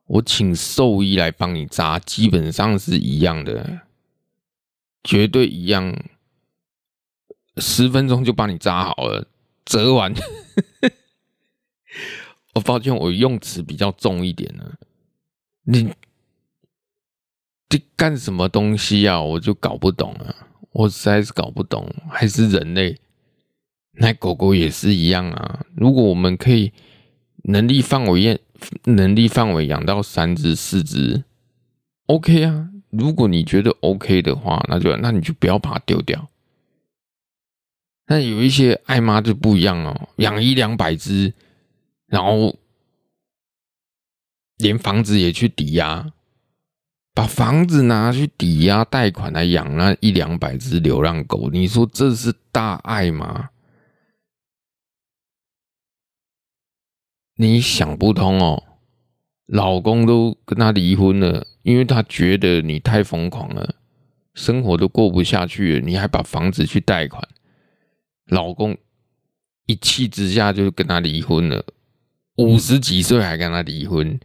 [0.06, 3.82] 我请兽医来帮你扎，基本上是一样的。
[5.02, 5.94] 绝对一样，
[7.58, 9.28] 十分钟就帮你扎好了，
[9.66, 10.14] 折完。
[12.54, 14.64] 我 抱歉，我用词比较重一点呢。
[15.64, 15.92] 你
[17.68, 19.20] 这干什么东西啊？
[19.20, 20.34] 我就搞不懂了，
[20.72, 21.94] 我实在是搞不懂。
[22.08, 22.98] 还是人类，
[23.96, 25.64] 那狗狗也是一样啊。
[25.74, 26.72] 如果我们可以
[27.44, 28.40] 能力范围
[28.84, 31.24] 能力范围养到三只四只
[32.06, 32.70] ，OK 啊。
[32.90, 36.28] 如果你觉得 OK 的话，那就那你就不要把它丢掉。
[38.06, 41.32] 那有一些爱妈就不一样哦，养一两百只，
[42.06, 42.56] 然后
[44.58, 46.12] 连房子也去抵押，
[47.14, 53.50] 把房子拿去抵押贷款来养那一两百只流浪狗，你说这是大爱吗？
[57.36, 58.62] 你想不通哦，
[59.46, 63.74] 老公都跟他离婚了，因为他觉得你太疯狂了，
[64.34, 67.26] 生活都过不下去了，你还把房子去贷款。
[68.26, 68.76] 老公
[69.66, 71.64] 一气之下就跟他离婚了，
[72.36, 74.18] 五十几岁还跟他离婚，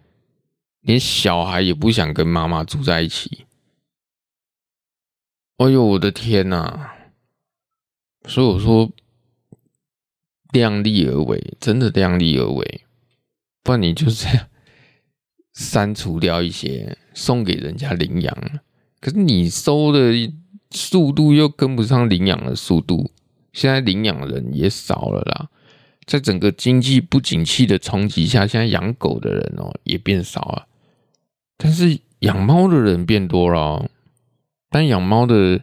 [0.81, 3.45] 连小孩也不想跟妈妈住在一起。
[5.57, 6.95] 哎呦，我的天哪！
[8.25, 8.89] 所以我说，
[10.51, 12.85] 量力而为，真的量力而为，
[13.63, 14.47] 不然你就这样
[15.53, 18.35] 删除掉一些，送给人家领养。
[18.99, 20.31] 可是你收的
[20.71, 23.11] 速度又跟不上领养的速度。
[23.51, 25.49] 现在领养人也少了啦，
[26.05, 30.67] 在整个经济不景气的冲击下，现在养狗的人哦也变少了，
[31.57, 33.89] 但是养猫的人变多了。
[34.69, 35.59] 但养猫的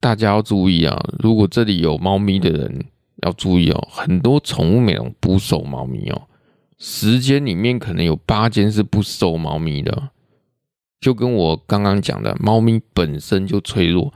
[0.00, 2.86] 大家要注意啊，如果这里有猫咪的人
[3.22, 6.28] 要注意哦，很多宠物美容不收猫咪哦，
[6.78, 10.10] 十间里面可能有八间是不收猫咪的，
[11.00, 14.14] 就跟我刚刚讲的，猫咪本身就脆弱。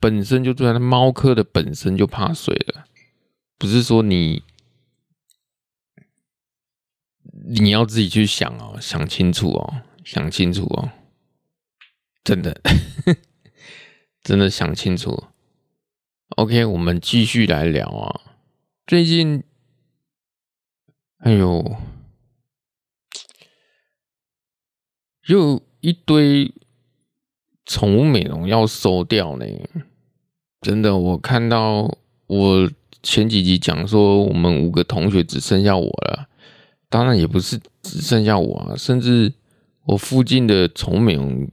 [0.00, 2.84] 本身就对它猫科的本身就怕水的，
[3.58, 4.44] 不是说你
[7.50, 10.92] 你要自己去想哦，想清楚哦，想清楚哦，
[12.22, 12.60] 真的
[14.22, 15.24] 真的想清楚。
[16.36, 18.20] OK，我们继续来聊啊。
[18.86, 19.42] 最近，
[21.18, 21.76] 哎呦，
[25.26, 26.54] 又一堆
[27.66, 29.44] 宠物美容要收掉呢。
[30.60, 32.70] 真的，我看到我
[33.02, 36.28] 前几集讲说，我们五个同学只剩下我了。
[36.88, 39.34] 当然也不是只剩下我啊，甚至
[39.84, 41.50] 我附近的宠物美容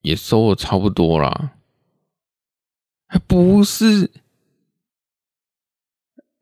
[0.00, 1.52] 也收的差不多啦。
[3.06, 4.10] 还不是，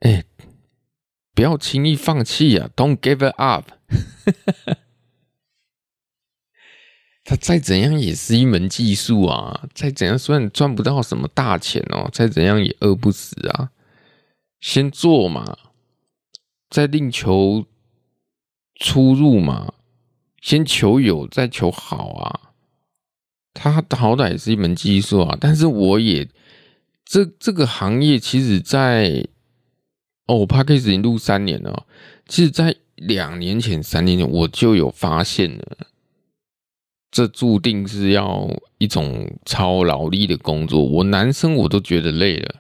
[0.00, 0.24] 哎、
[1.38, 3.70] 不要轻易放弃啊！Don't give it up。
[7.22, 9.68] 他再怎样也是一门技术啊！
[9.72, 13.70] 再怎样，虽然赚不到什么大钱哦，再怎样也饿不死啊！
[14.58, 15.56] 先做嘛，
[16.68, 17.66] 再另求
[18.74, 19.74] 出入嘛。
[20.42, 22.50] 先求有，再求好啊！
[23.54, 25.38] 他好歹也是一门技术啊！
[25.40, 26.28] 但是我也
[27.04, 29.24] 这这个行业，其实在
[30.28, 31.86] 哦，我 Podcast 已经录三年了。
[32.26, 35.76] 其实，在两年前、三年前，我就有发现了。
[37.10, 42.56] 这注定是要一种超劳力的工作，我男生我都觉得累了。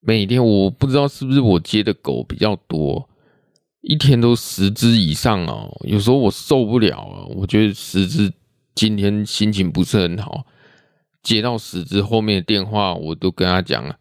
[0.00, 3.08] 每天我不知道是不是我接的狗比较多，
[3.80, 5.76] 一天都十只以上哦。
[5.80, 8.32] 有时候我受不了啊，我觉得十只
[8.76, 10.46] 今天心情不是很好，
[11.24, 13.98] 接到十只后面的电话，我都跟他讲了，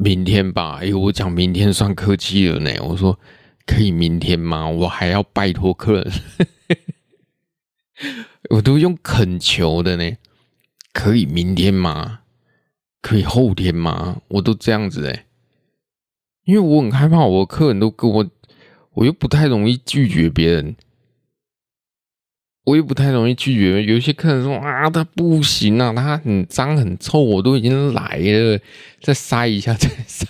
[0.00, 0.78] 明天吧。
[0.80, 2.70] 哎，我讲明天算客气了呢。
[2.82, 3.18] 我说
[3.66, 4.68] 可以明天吗？
[4.68, 6.12] 我还要拜托客人。
[8.50, 10.16] 我都用恳求的呢，
[10.92, 12.20] 可以明天吗？
[13.02, 14.22] 可以后天吗？
[14.28, 15.26] 我都这样子哎，
[16.44, 18.30] 因为我很害怕，我客人都跟我，
[18.92, 20.76] 我又不太容易拒绝别人，
[22.68, 23.82] 我也不太容易拒绝。
[23.82, 28.60] 有一些客人说啊，他不行啊，他很脏很臭，我都已经来了，
[29.00, 30.26] 再塞一下， 再塞，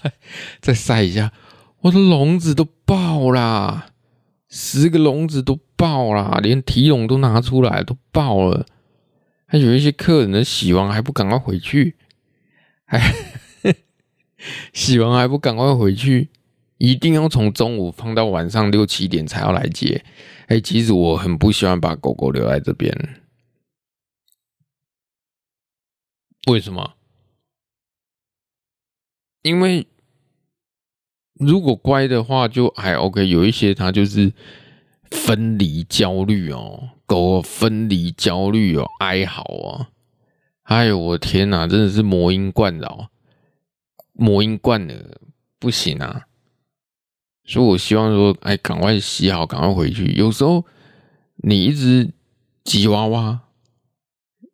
[0.61, 1.33] 再塞一下，
[1.81, 3.87] 我的笼子都爆啦。
[4.49, 8.65] 十个笼子都爆了，连提笼都拿出来都爆了。
[9.45, 11.97] 还有一些客人呢，洗完还不赶快回去，
[12.87, 13.15] 还
[14.73, 16.29] 洗完还不赶快回去，
[16.79, 20.05] 一定要从中午放到晚上六七点才要来接。
[20.47, 23.21] 哎，其实我很不喜欢把狗狗留在这边，
[26.47, 26.95] 为什么？
[29.43, 29.87] 因为。
[31.41, 34.33] 如果乖的话就还 OK，有一些它就是
[35.13, 39.87] 分离焦虑哦，狗分离焦虑哦，哀嚎哦，
[40.63, 43.13] 哎呦我天哪，真的是魔音贯扰，
[44.15, 45.21] 魔音贯的
[45.61, 46.27] 不行啊！
[47.49, 50.13] 所以我希望说，哎，赶快洗好，赶快回去。
[50.13, 50.67] 有时候
[51.37, 52.13] 你一直
[52.63, 53.41] 吉娃娃，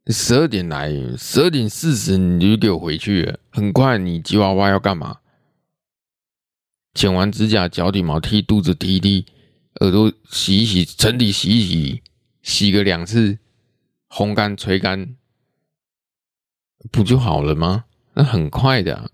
[0.06, 3.36] 十二点来，十二点四十你就给我回去。
[3.50, 5.18] 很快，你吉娃娃要干嘛？
[6.94, 9.26] 剪完指甲，脚底毛剃，肚子剃剃，
[9.80, 12.02] 耳朵洗一洗，身体洗一洗，
[12.42, 13.40] 洗个两次，
[14.08, 15.16] 烘干、吹干，
[16.92, 17.86] 不就好了吗？
[18.12, 19.10] 那很快的。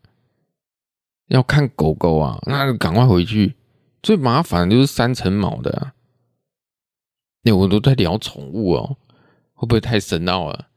[1.28, 3.54] 要看狗狗啊，那赶快回去。
[4.02, 5.94] 最麻烦的就是三层毛的啊。
[7.42, 8.96] 那我都在聊宠物哦，
[9.54, 10.68] 会不会太深奥了？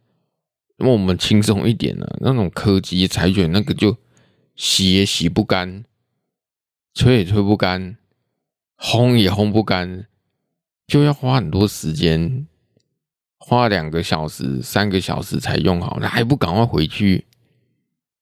[0.77, 2.07] 那我们轻松一点呢？
[2.19, 3.97] 那种柯基、柴犬，那个就
[4.55, 5.85] 洗也洗不干，
[6.93, 7.97] 吹也吹不干，
[8.77, 10.07] 烘也烘不干，
[10.87, 12.47] 就要花很多时间，
[13.37, 17.25] 花两个小时、三个小时才用好，那还不赶快回去？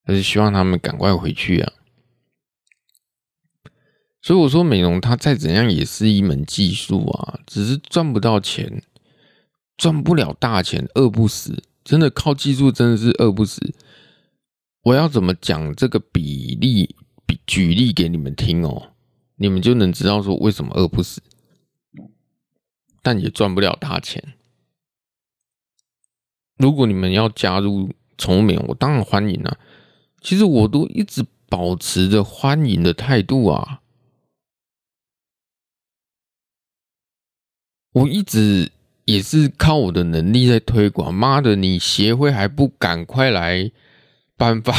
[0.03, 1.73] 还是希望他们赶快回去啊！
[4.21, 8.83] 所以我说，美容它再怎样也是一门技术啊，只是赚不到钱，
[9.77, 11.63] 赚不了大钱，饿不死。
[11.83, 13.73] 真的靠技术真的是饿不死。
[14.83, 16.95] 我要怎么讲这个比例？
[17.25, 18.91] 比举例给你们听哦，
[19.37, 21.23] 你们就能知道说为什么饿不死，
[23.01, 24.35] 但也赚不了大钱。
[26.57, 29.57] 如果你们要加入宠物美，我当然欢迎啊。
[30.21, 33.80] 其实我都一直保持着欢迎的态度啊。
[37.93, 38.71] 我一直。
[39.05, 41.13] 也是靠我的能力在推广。
[41.13, 43.69] 妈的，你协会还不赶快来
[44.37, 44.73] 颁发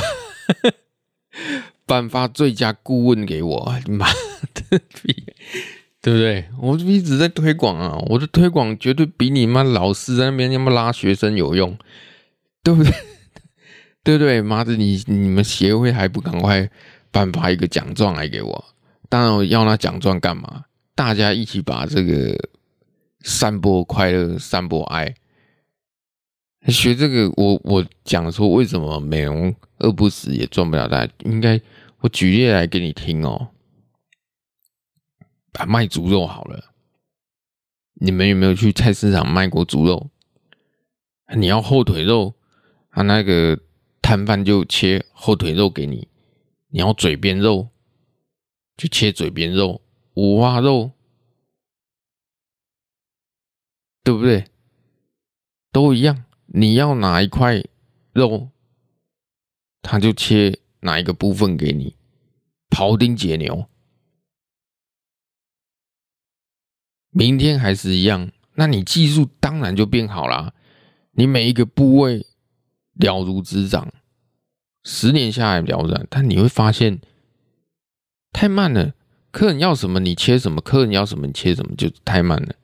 [1.84, 3.74] 颁发最佳顾问给我？
[3.88, 4.06] 妈
[4.54, 4.80] 的，
[6.00, 6.44] 对不对？
[6.58, 11.76] 我一直在推广啊，我的推广绝对比你妈老师在那边那么拉学生有用，
[12.62, 12.94] 对不对？
[14.04, 14.40] 对不对？
[14.40, 16.70] 妈的，你你们协会还不赶快
[17.10, 18.64] 颁发一个奖状来给我？
[19.10, 20.64] 当然，我要那奖状干嘛？
[20.94, 22.38] 大家一起把这个。
[23.22, 25.14] 散播快乐，散播爱。
[26.68, 31.60] 学这个，我我讲说为什么美容饿不死也赚不了大，应该
[32.00, 33.48] 我举例来给你听哦。
[35.52, 36.72] 啊，卖猪肉好了，
[37.94, 40.10] 你们有没有去菜市场卖过猪肉？
[41.36, 42.34] 你要后腿肉，
[42.90, 43.58] 他那个
[44.00, 46.08] 摊贩就切后腿肉给你；
[46.68, 47.68] 你要嘴边肉，
[48.76, 49.82] 就切嘴边肉，
[50.14, 50.92] 五花肉。
[54.04, 54.46] 对不对？
[55.70, 57.64] 都一样，你要哪一块
[58.12, 58.50] 肉，
[59.80, 61.96] 他就切哪一个部分给你，
[62.68, 63.66] 庖丁解牛。
[67.10, 70.54] 明天还是一样，那你技术当然就变好啦。
[71.12, 72.26] 你每一个部位
[72.94, 73.92] 了如指掌，
[74.82, 77.00] 十年下来了然，但你会发现
[78.32, 78.94] 太慢了。
[79.30, 82.54] 客人要什么你切什么，客人要什么你切什么，就太慢了。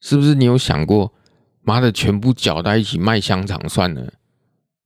[0.00, 1.12] 是不是你有想过，
[1.62, 4.12] 妈的，全部搅在一起卖香肠算了，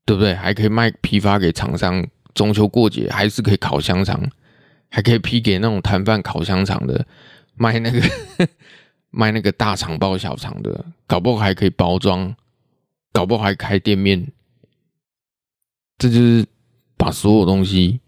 [0.04, 0.34] 对不对？
[0.34, 4.30] 还可以卖批发给厂商，中秋过节还是可以烤香肠，
[4.88, 7.06] 还可以批给那种摊贩烤香肠的，
[7.54, 8.00] 卖那个
[9.10, 12.34] 卖那个大肠包小肠的，搞不好还可以包装，
[13.12, 14.32] 搞不好还开店面。
[15.98, 16.46] 这就是
[16.96, 18.00] 把所有东西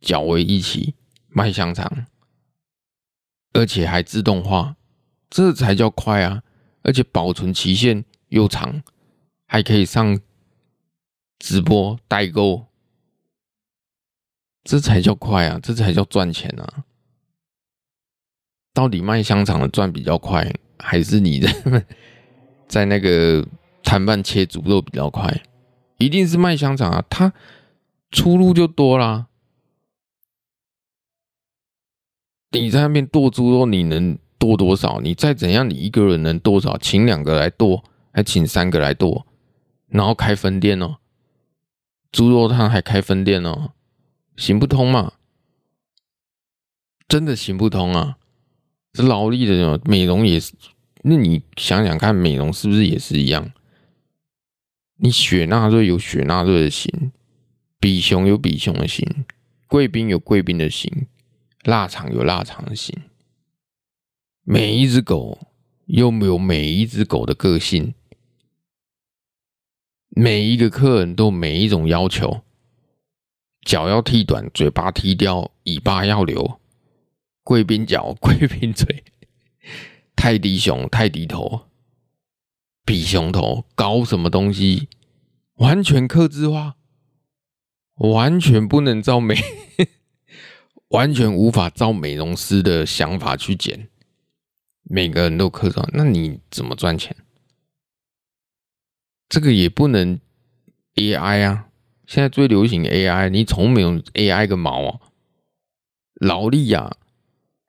[0.00, 0.94] 搅为一起
[1.28, 2.06] 卖香肠，
[3.52, 4.74] 而且还自动化，
[5.30, 6.42] 这才叫快啊！
[6.82, 8.82] 而且保存期限又长，
[9.46, 10.18] 还可以上
[11.38, 12.66] 直播代购，
[14.64, 15.60] 这才叫快啊！
[15.62, 16.84] 这才叫赚钱啊！
[18.72, 21.84] 到底卖香肠的赚比较快，还是你在
[22.66, 23.46] 在那个
[23.82, 25.42] 摊贩切猪肉比较快？
[25.98, 27.04] 一定是卖香肠啊！
[27.10, 27.32] 它
[28.10, 29.26] 出路就多啦。
[32.52, 34.18] 你在那边剁猪肉，你能？
[34.38, 35.00] 剁多少？
[35.00, 36.78] 你再怎样，你一个人能多少？
[36.78, 39.26] 请两个来剁，还请三个来剁，
[39.88, 40.96] 然后开分店哦。
[42.10, 43.72] 猪肉摊还开分店哦，
[44.36, 45.12] 行不通嘛？
[47.06, 48.18] 真的行不通啊！
[48.92, 50.52] 这劳力的美容也是，
[51.02, 53.50] 那你想想看，美容是不是也是一样？
[54.96, 57.12] 你雪纳瑞有雪纳瑞的型，
[57.78, 59.24] 比熊有比熊的型，
[59.66, 61.06] 贵宾有贵宾的型，
[61.64, 62.94] 腊肠有腊肠的型。
[64.50, 65.46] 每一只狗
[65.84, 67.92] 又没有每一只狗的个性，
[70.08, 72.40] 每一个客人都每一种要求，
[73.60, 76.58] 脚要剃短，嘴巴剃掉，尾巴要留，
[77.42, 79.04] 贵宾脚， 贵宾嘴，
[80.16, 81.66] 泰迪熊，泰迪头，
[82.86, 84.88] 比熊头，搞什么东西，
[85.56, 86.76] 完全克制化，
[87.96, 89.36] 完全不能照美，
[90.88, 93.90] 完全无法照美容师的想法去剪。
[94.90, 97.14] 每个人都客制化，那你怎么赚钱？
[99.28, 100.18] 这个也不能
[100.94, 101.68] AI 啊！
[102.06, 105.00] 现在最流行 AI，你从没有 AI 个毛啊！
[106.14, 106.96] 劳力呀，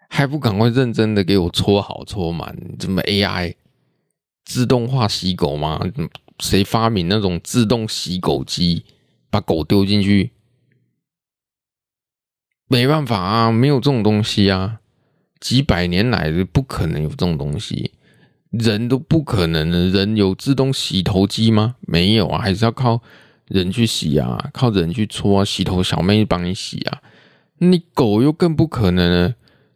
[0.07, 2.57] 还不赶快认真的给我搓好搓满？
[2.79, 3.55] 怎么 AI
[4.45, 5.81] 自动化洗狗吗？
[6.39, 8.85] 谁发明那种自动洗狗机？
[9.29, 10.31] 把狗丢进去？
[12.67, 14.78] 没办法啊，没有这种东西啊！
[15.39, 17.91] 几百年来的不可能有这种东西。
[18.51, 21.75] 人都不可能的，人有自动洗头机吗？
[21.81, 22.99] 没有啊，还是要靠
[23.45, 27.01] 人去洗啊，靠人去搓啊，洗头小妹帮你洗啊。
[27.59, 29.35] 你狗又更不可能了，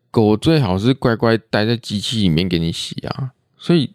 [0.10, 3.34] 狗最好是乖乖待在机器里面给你洗啊。
[3.58, 3.92] 所以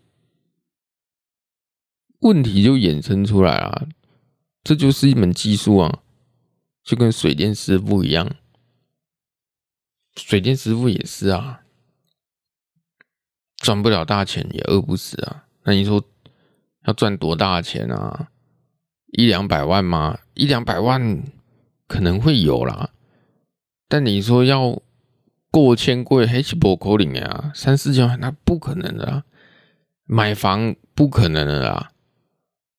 [2.20, 3.88] 问题就衍生出来了，
[4.62, 5.98] 这就是一门技术啊，
[6.84, 8.30] 就跟水电师傅一样，
[10.18, 11.62] 水电师傅也是啊。
[13.56, 15.46] 赚不了大钱也饿不死啊！
[15.64, 16.02] 那你说
[16.84, 18.30] 要赚多大钱啊？
[19.08, 20.20] 一两百万吗？
[20.34, 21.24] 一两百万
[21.88, 22.90] 可能会有啦，
[23.88, 24.80] 但你说要
[25.50, 27.50] 过千贵，还是不可能啊？
[27.52, 29.24] 三四千万那不可能的啦，
[30.04, 31.90] 买房不可能的啦！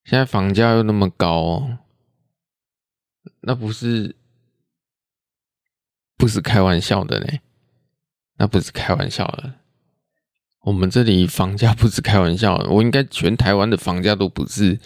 [0.06, 1.78] 现在房价又那么高，
[3.42, 4.16] 那不是
[6.20, 7.39] 不是开玩笑的呢？
[8.38, 9.53] 那不是开玩笑的。
[10.63, 14.78] 我们这里房价不是开玩笑，我应该全台湾的房价都不是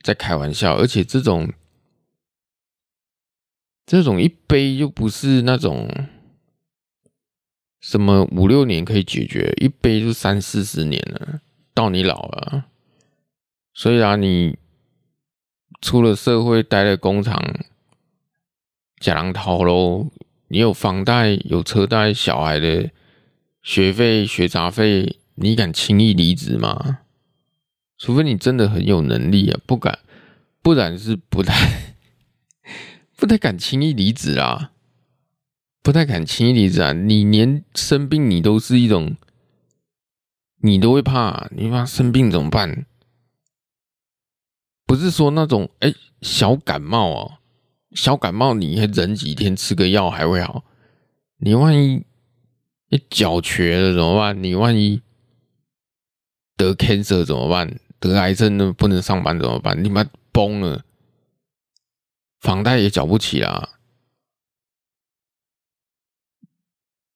[0.00, 1.52] 在开玩笑，而且这种
[3.84, 5.90] 这种一杯又不是那种
[7.80, 11.40] 什么五六年可以解决，一杯就三四十年了，
[11.74, 12.66] 到你老了，
[13.74, 14.56] 所以啊，你
[15.80, 17.42] 出了社会，待在工厂，
[19.00, 20.08] 假狼逃喽，
[20.48, 22.90] 你有房贷，有车贷，小孩的。
[23.62, 27.00] 学费、学杂费，你敢轻易离职吗？
[27.98, 29.98] 除非你真的很有能力啊，不敢，
[30.62, 31.96] 不然是不太、
[33.16, 34.70] 不太敢轻易离职啊，
[35.82, 36.92] 不太敢轻易离职啊。
[36.92, 39.16] 你连生病，你都是一种，
[40.60, 42.86] 你都会怕，你怕生病怎么办？
[44.86, 45.92] 不是说那种哎、
[46.22, 47.35] 小感冒哦，
[47.96, 50.62] 小感冒你还忍几天吃个药还会好，
[51.38, 52.04] 你万一。
[52.88, 54.40] 你脚瘸了怎么办？
[54.40, 55.02] 你万一
[56.56, 57.80] 得 cancer 怎么办？
[57.98, 59.82] 得癌症那不能上班怎么办？
[59.82, 60.84] 你妈崩了，
[62.38, 63.70] 房贷也缴不起啦。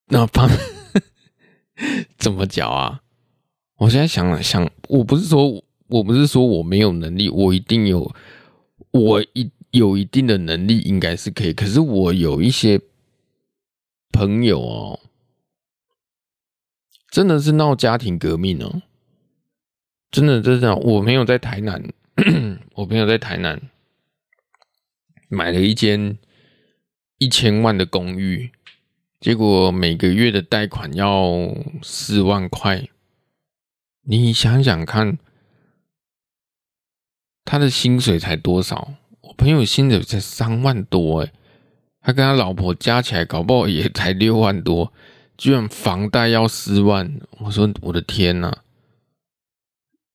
[0.07, 0.51] 那房
[2.19, 3.03] 怎么缴啊？
[3.77, 8.13] 我现在想想，我不是说我不是说我没有能力，我一定有，
[8.91, 11.53] 我一有一定的能力应该是可以。
[11.53, 12.81] 可是我有一些
[14.13, 15.01] 朋友哦。
[17.11, 18.83] 真的是闹家庭革命哦！
[20.13, 21.93] 真的，真的，我朋友在台南，
[22.75, 23.61] 我朋友在台南
[25.29, 26.17] 买了一间
[27.19, 28.53] 一千万的公寓，
[29.19, 31.53] 结果每个月的贷款要
[31.83, 32.89] 四万块。
[34.03, 35.19] 你想想看，
[37.45, 38.95] 他的薪水才多少？
[39.41, 41.33] 朋友薪水才三万多诶，
[42.03, 44.93] 他跟他老婆加起来搞不好也 才六万多。
[45.39, 48.59] 居然房贷要四万，我说我的天呐，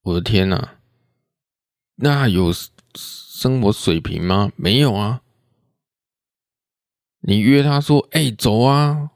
[0.04, 0.76] 我的天呐，
[1.96, 2.54] 那有
[2.94, 4.52] 生活水平吗？
[4.56, 5.24] 没有啊。
[7.22, 9.10] 你约他说，哎，走啊，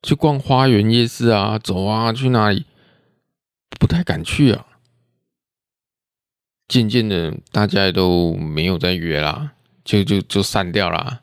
[0.00, 2.66] 去逛花园夜市啊，走啊，去哪里？
[3.80, 4.69] 不太敢去啊。
[6.70, 9.52] 渐渐的，大家都没有再约啦，
[9.84, 11.20] 就就就散掉啦。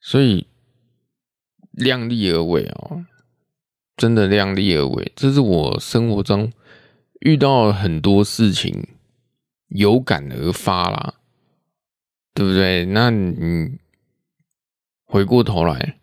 [0.00, 0.46] 所以。
[1.76, 3.04] 量力而为哦，
[3.98, 5.12] 真的量力而为。
[5.14, 6.50] 这是我生活中
[7.20, 8.88] 遇到很多事情，
[9.68, 11.16] 有感而发啦，
[12.32, 12.86] 对不对？
[12.86, 13.76] 那你
[15.04, 15.98] 回过头来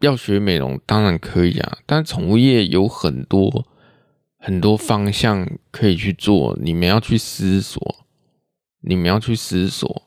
[0.00, 1.78] 要学美容，当然可以啊。
[1.86, 3.66] 但宠物业有很多
[4.48, 8.06] 很多方向可以去做，你们要去思索，
[8.80, 10.06] 你们要去思索。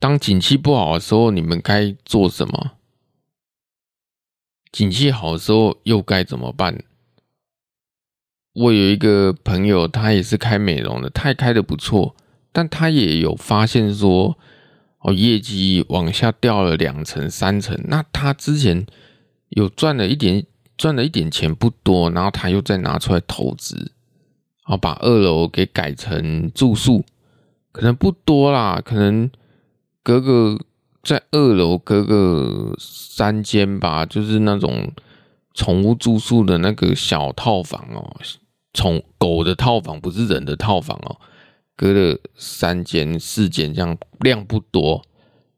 [0.00, 2.72] 当景气不好的时候，你们该做什么？
[4.72, 6.82] 景气好的时候又该怎么办？
[8.52, 12.16] 我有一个朋友，他也是开美容的，他也开的不错，
[12.50, 14.36] 但他也有发现说，
[14.98, 17.80] 哦，业绩往下掉了两成、三成。
[17.84, 18.84] 那他之前
[19.50, 20.44] 有赚了一点，
[20.78, 23.76] 赚了一点钱不多，然后他又再拿出来投资，
[24.66, 27.04] 然后把二楼给改成住宿，
[27.72, 29.30] 可能不多啦，可能。
[30.00, 30.58] 隔个
[31.02, 34.90] 在二楼隔个三间吧，就是那种
[35.52, 38.16] 宠物住宿的那个小套房哦，
[38.72, 41.20] 宠狗的套房不是人的套房哦，
[41.76, 45.04] 隔了三间四间这样量不多。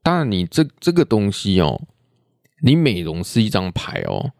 [0.02, 1.80] 当然，你这这个东西哦，
[2.64, 4.32] 你美容是一张牌哦。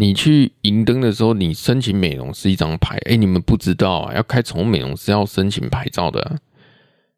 [0.00, 2.96] 你去营登的时候，你申请美容是一张牌。
[3.04, 6.40] 哎，你们不知道啊，要开宠物美容是要申请牌照的。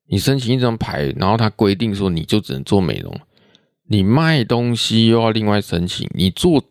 [0.08, 3.16] 你申请一张牌，然后他规定说你就只能做美容。
[3.84, 6.64] 你卖东西又要另外申请，你做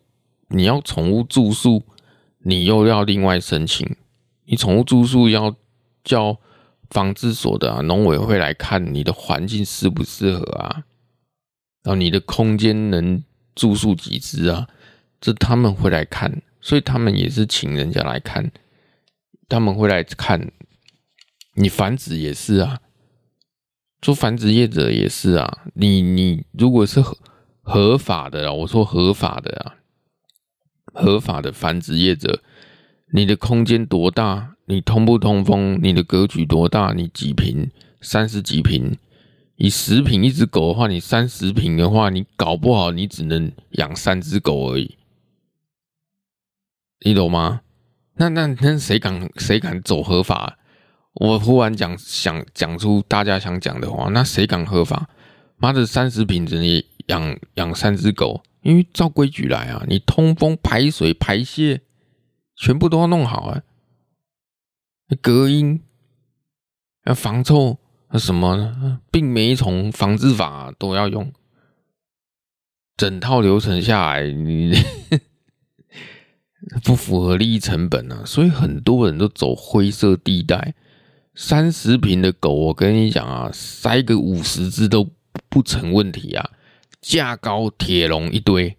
[0.48, 1.82] 你要宠物住宿，
[2.40, 3.96] 你又要另外申请。
[4.44, 5.56] 你宠物住宿要
[6.04, 6.38] 叫
[6.90, 10.84] 防治所的啊，农委会来看你的环境适不适合啊。
[11.82, 14.68] 然后你的空间能住宿几只啊？
[15.22, 18.50] 这他们会来看，所以他们也是请人家来看，
[19.48, 20.50] 他们会来看。
[21.54, 22.80] 你繁殖也是啊，
[24.00, 25.66] 做繁殖业者也是啊。
[25.74, 27.16] 你你如果是合
[27.60, 29.76] 合法的啊，我说合法的啊，
[30.92, 32.42] 合法的繁殖业者，
[33.12, 34.56] 你的空间多大？
[34.64, 35.78] 你通不通风？
[35.82, 36.92] 你的格局多大？
[36.94, 37.70] 你几平？
[38.00, 38.96] 三十几平？
[39.56, 44.96] 你十平一只狗的话，你三十平的话，你搞不好你只能养三只狗而已，
[47.04, 47.60] 你懂吗？
[48.16, 50.58] 那那那谁敢谁敢走合法？
[51.14, 55.08] 我忽然讲想讲出大家想讲的话，那谁敢合法？
[55.56, 61.82] 妈的，三十平只能养养三只狗，因为照规矩来啊，你通风、排水、排泄
[62.56, 63.62] 全部都要弄好啊，
[65.20, 65.82] 隔音
[67.04, 67.78] 要防臭。
[68.18, 71.32] 什么病媒虫防治法都要用，
[72.94, 74.74] 整套流程下来，你
[76.84, 80.74] 不符合利益成本啊，所以很多人都走灰色地带。
[81.34, 85.10] 三十平的狗，我跟你讲啊，塞个五十只都
[85.48, 86.50] 不成问题啊，
[87.00, 88.76] 架高铁笼一堆，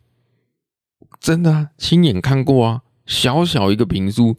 [1.19, 4.38] 真的啊，亲眼看过啊，小小一个平数，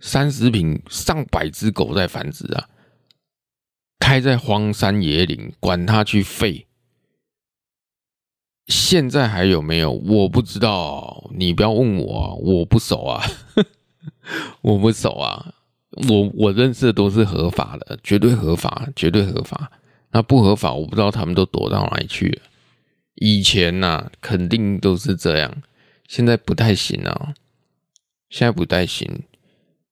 [0.00, 2.68] 三十平，上百只狗在繁殖啊。
[4.00, 6.66] 开在荒山野岭，管他去废。
[8.66, 9.90] 现在还有没有？
[9.90, 13.22] 我不知道，你不要问我，我不熟啊，
[14.62, 15.54] 我不熟啊。
[16.08, 19.70] 我我认识的都是合法的，绝对合法，绝对合法。
[20.12, 22.42] 那不合法，我不知道他们都躲到哪里去了。
[23.16, 25.62] 以前呐、肯定都是这样，
[26.08, 27.34] 现在不太行啊，
[28.30, 29.24] 现在不太行。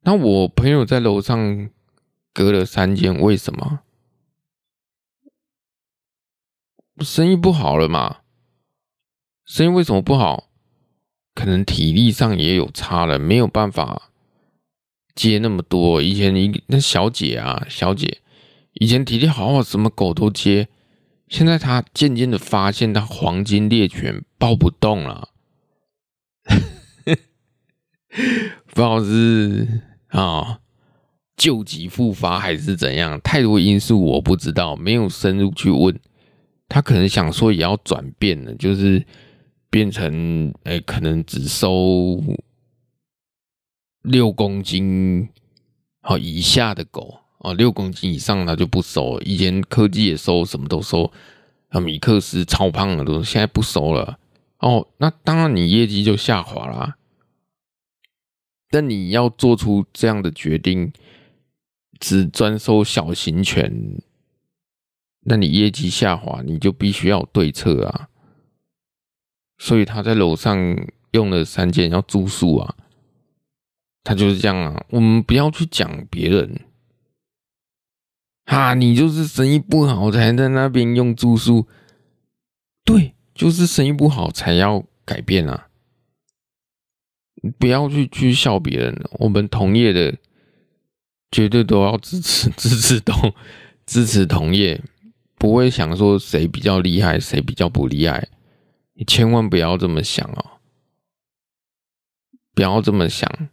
[0.03, 1.69] 那我朋友在楼上
[2.33, 3.81] 隔了三间，为什么？
[7.01, 8.20] 生意不好了嘛？
[9.51, 10.49] 声音为什么不好？
[11.35, 14.13] 可能体力上也有差了，没有办法
[15.13, 16.01] 接那么多。
[16.01, 18.19] 以前你那小姐啊，小姐
[18.75, 20.69] 以前体力好好，什么狗都接。
[21.27, 25.31] 现在她渐渐的发现，她黄金猎犬抱不动了，
[27.05, 30.61] 不知道是啊
[31.37, 35.99] 旧疾复发还是怎样，太多因素我不知道，没有深入去问。
[36.69, 39.05] 他可能想说也要转变了，就是
[39.71, 42.21] 变成哎、可能只收
[44.03, 45.29] 六公斤
[46.01, 49.23] 好以下的狗哦，六公斤以上它就不收了。
[49.23, 51.11] 以前科技也收，什么都收，
[51.69, 54.19] 啊，米克斯超胖的都现在不收了
[54.59, 54.87] 哦。
[54.99, 56.97] 那当然你业绩就下滑啦。
[58.69, 60.93] 但你要做出这样的决定，
[61.99, 63.99] 只专收小型犬。
[65.23, 68.10] 那你业绩下滑，你就必须要有对策啊。
[69.61, 70.57] 所以他在楼上
[71.11, 72.75] 用了三间要住宿啊，
[74.03, 74.83] 他就是这样啊。
[74.89, 76.61] 我们不要去讲别人，
[78.47, 81.69] 啊，你就是生意不好才在那边用住宿，
[82.87, 85.69] 对，就是生意不好才要改变啊。
[87.59, 90.17] 不要去去笑别人，我们同业的
[91.31, 93.35] 绝对都要支持 支持同
[93.85, 94.83] 支持同业。
[95.37, 98.27] 不会想说谁比较厉害，谁比较不厉害，
[99.01, 100.61] 你千万不要这么想哦！
[102.53, 103.49] 不要这么想。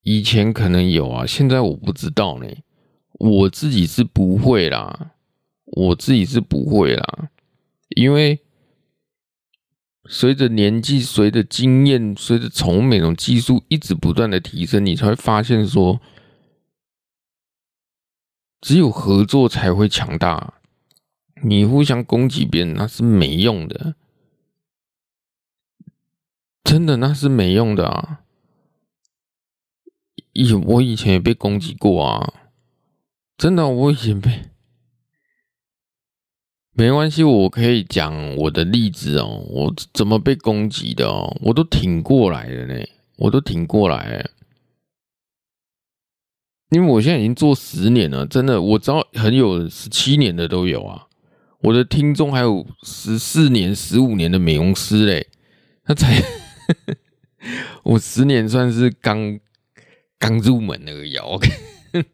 [0.00, 2.46] 以前可能有啊，现在我不知道呢。
[3.12, 5.12] 我自己是不会啦，
[5.64, 7.28] 我自己是不会啦，
[7.90, 8.40] 因为
[10.06, 16.00] 随着年纪、随着经验、随着宠物美容技术一直不断的提升，你才会发现说。
[18.62, 20.53] 只有合作才会强大，
[21.42, 23.96] 你互相攻击别人那是没用的，
[26.62, 28.20] 真的那是没用的啊！
[30.32, 32.32] 以我以前也被攻击过啊，
[33.36, 34.50] 真的我以前被，
[36.72, 42.84] 没关系，我可以讲我的例子哦，我怎么被攻击的哦，我都挺过来的呢，
[43.16, 44.28] 我都挺过来。
[46.70, 51.06] 因为我现在已经做十年了，真的，我知道很有十七年的都有啊。
[51.64, 55.26] 我的听众还有十四年、十五年的美容师嘞，
[55.82, 56.22] 他才
[57.82, 59.40] 我十年算是刚
[60.18, 61.48] 刚入门而已，OK，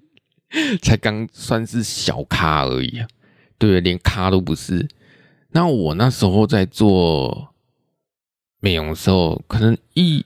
[0.80, 3.08] 才刚算是小咖而已啊，
[3.58, 4.88] 对，连咖都不是。
[5.48, 7.52] 那我那时候在做
[8.60, 10.24] 美容的时候，可能一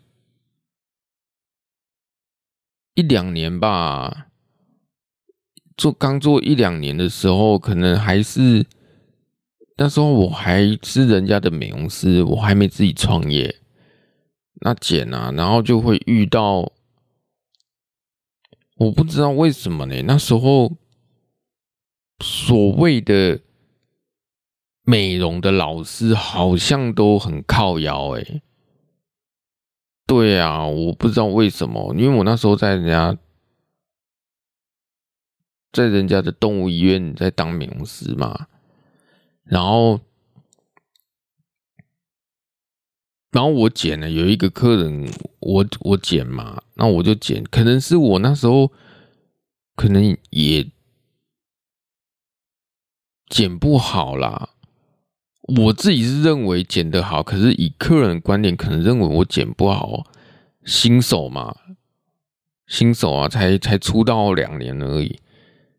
[2.93, 4.27] 一两年吧，
[5.79, 8.66] 做刚做一两年的时候，可能还是。
[9.77, 13.61] 那时候我还是人家的美容师，我还没自己创业。
[14.61, 16.72] 那剪啊，然后就会遇到，
[18.77, 20.03] 我不知道为什么呢？
[20.03, 20.77] 那时候
[22.20, 23.41] 所谓的
[24.85, 28.43] 美容的老师好像都很靠腰诶。
[30.07, 33.18] 对啊，我不知道为什么，因为我那时候在人家
[35.72, 38.47] 在人家的动物医院在当美容师嘛。
[39.45, 40.01] 然后，
[43.30, 45.07] 然后我剪了，有一个客人，
[45.40, 47.45] 我我剪嘛，那我就剪。
[47.45, 48.72] 可能是我那时候
[49.76, 50.66] 可能也
[53.28, 54.49] 剪不好啦。
[55.42, 60.11] 我自己是认为剪得好，可是以客人观点，可能认为我剪不好。
[60.64, 61.55] 新手嘛，
[62.66, 65.20] 新手啊，才才出道两年而已，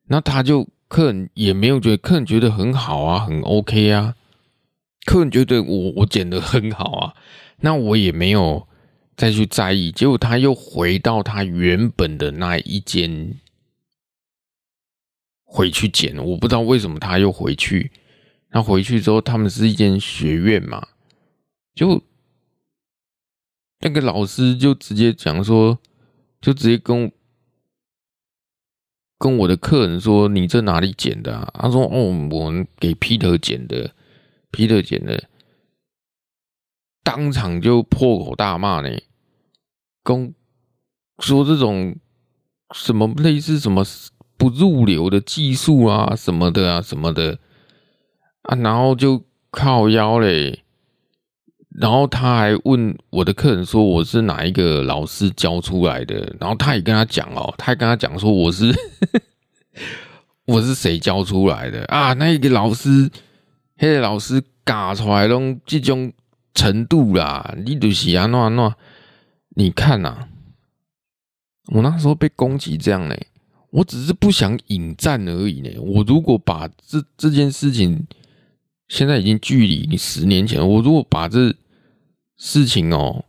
[0.05, 0.67] 那他就。
[0.87, 4.15] 客人也没有觉得，客人觉得很好啊，很 OK 啊。
[5.05, 7.15] 客人觉得我我剪得很好啊，
[7.61, 8.67] 那我也没有
[9.15, 9.91] 再去在意。
[9.91, 13.35] 结果他又回到他原本的那一间
[15.43, 17.91] 回去剪，我不知道为什么他又回去。
[18.51, 20.87] 那回去之后，他们是一间学院嘛，
[21.73, 22.01] 就
[23.81, 25.79] 那个老师就直接讲说，
[26.39, 27.11] 就直接跟。
[29.17, 33.91] 跟我的客人说：“你这哪里剪的啊？”他说：“哦，我们给 Peter 剪的
[34.51, 35.23] ，Peter 剪的。”
[37.01, 38.89] 当场就破口大骂呢，
[40.03, 40.33] 跟
[41.19, 41.95] 说这种
[42.73, 43.85] 什么类似什么
[44.37, 47.39] 不入流的技术啊，什么的啊，什么的
[48.41, 50.64] 啊，然后就靠腰嘞。
[51.77, 58.73] 然后他还问我的客人说：“我是哪一个老师教出来的？”然后他也跟他讲哦，他也跟他讲说：“我是
[60.47, 62.13] 我是谁教出来的啊？
[62.13, 63.09] 那一个老师，
[63.79, 66.13] 那个老师嘎出来拢这种
[66.53, 68.73] 程度啦，你就是啊，那那
[69.55, 70.27] 你看呐、啊，
[71.73, 73.15] 我那时候被攻击这样呢，
[73.71, 75.69] 我只是不想引战而已呢。
[75.81, 78.07] 我如果把这这件事情，
[78.87, 81.53] 现在已经距离你十年前，我如果把这
[82.37, 83.25] 事情哦，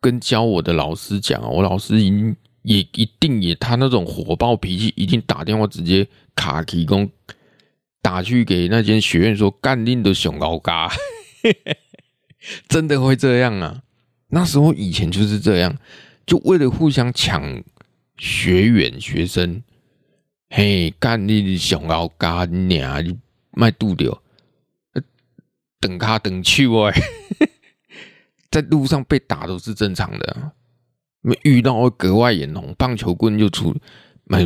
[0.00, 7.10] 跟教我的老师讲，我老师已经也一定也他那种火爆脾气，一定打电话直接卡提供
[8.00, 10.90] 打去给那间学院说干令的熊老嘎，
[12.68, 13.82] 真的会这样啊？
[14.28, 15.76] 那时候以前就是这样，
[16.26, 17.62] 就为了互相抢
[18.16, 19.62] 学员学生，
[20.50, 23.18] 嘿，干令的熊老嘎你啊，你
[23.52, 24.22] 卖度掉。
[25.86, 26.92] 等卡等去哦，
[28.50, 30.52] 在路上被打都是正常的。
[31.20, 33.72] 没遇到格外眼红，棒球棍就出，
[34.24, 34.44] 没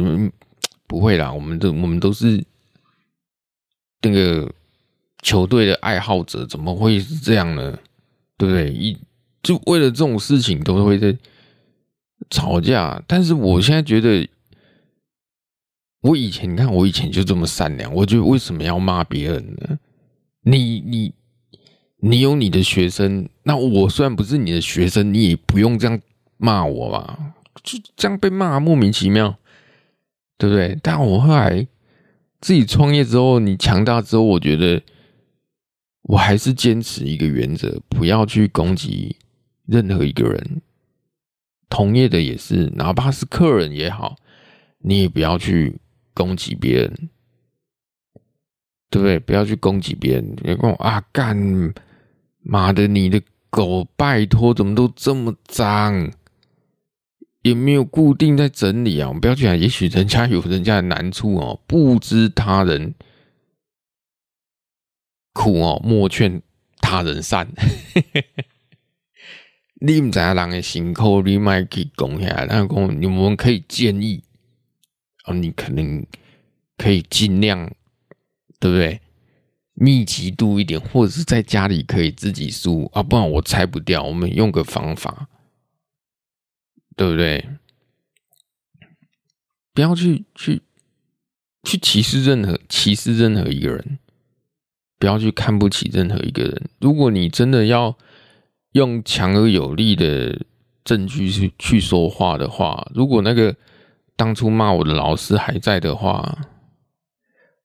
[0.87, 1.33] 不会啦。
[1.33, 2.45] 我们都我们都是
[4.03, 4.51] 那个
[5.23, 7.79] 球队的爱好者，怎么会是这样呢？
[8.37, 8.71] 对不对？
[8.71, 8.97] 一
[9.43, 11.17] 就为了这种事情都会在
[12.29, 13.03] 吵架。
[13.07, 14.29] 但是我现在觉得，
[16.01, 19.79] 我以前你看，我以前就这么善良，我觉得为什么要骂别人呢？
[20.43, 21.15] 你你。
[22.03, 26.01] 你有你的学生，那我虽然不是你的学生，你也不用这样
[26.39, 27.35] 骂我吧？
[27.63, 29.37] 就这样被骂莫名其妙，
[30.39, 30.79] 对不对？
[30.83, 31.67] 但我后来
[32.41, 34.83] 自己创业之后，你强大之后，我觉得
[36.03, 39.17] 我还是坚持一个原则，不要去攻击
[39.67, 40.63] 任何一个人。
[41.69, 44.17] 同业的也是，哪怕是客人也好，
[44.79, 45.77] 你也不要去
[46.15, 47.11] 攻击别人，
[48.89, 49.19] 对不对？
[49.19, 51.75] 不要去攻击别人，别跟我啊干。
[52.43, 56.13] 妈的，你的狗拜托，怎么都这么脏？
[57.43, 59.09] 有没有固定在整理啊？
[59.09, 62.95] 我们不要讲，也许人家有人家的难处哦，不知他人
[65.33, 66.43] 苦哦，莫劝
[66.81, 67.49] 他人善。
[69.83, 74.23] 你唔知人的辛苦，你卖去讲下，然后讲你们可以建议
[75.25, 76.05] 哦，你可能
[76.77, 77.73] 可以尽量，
[78.59, 79.01] 对不对？
[79.83, 84.03] 密集度一点，或者是在家里可以自己梳啊，不然我拆不掉。
[84.03, 85.27] 我们用个方法，
[86.95, 87.49] 对不对？
[89.73, 90.61] 不要去去
[91.63, 93.99] 去歧视任何歧视任何一个人，
[94.99, 96.69] 不要去看不起任何一个人。
[96.79, 97.97] 如果你真的要
[98.73, 100.45] 用强而有力的
[100.85, 103.57] 证据去去说话的话，如果那个
[104.15, 106.39] 当初骂我的老师还在的话，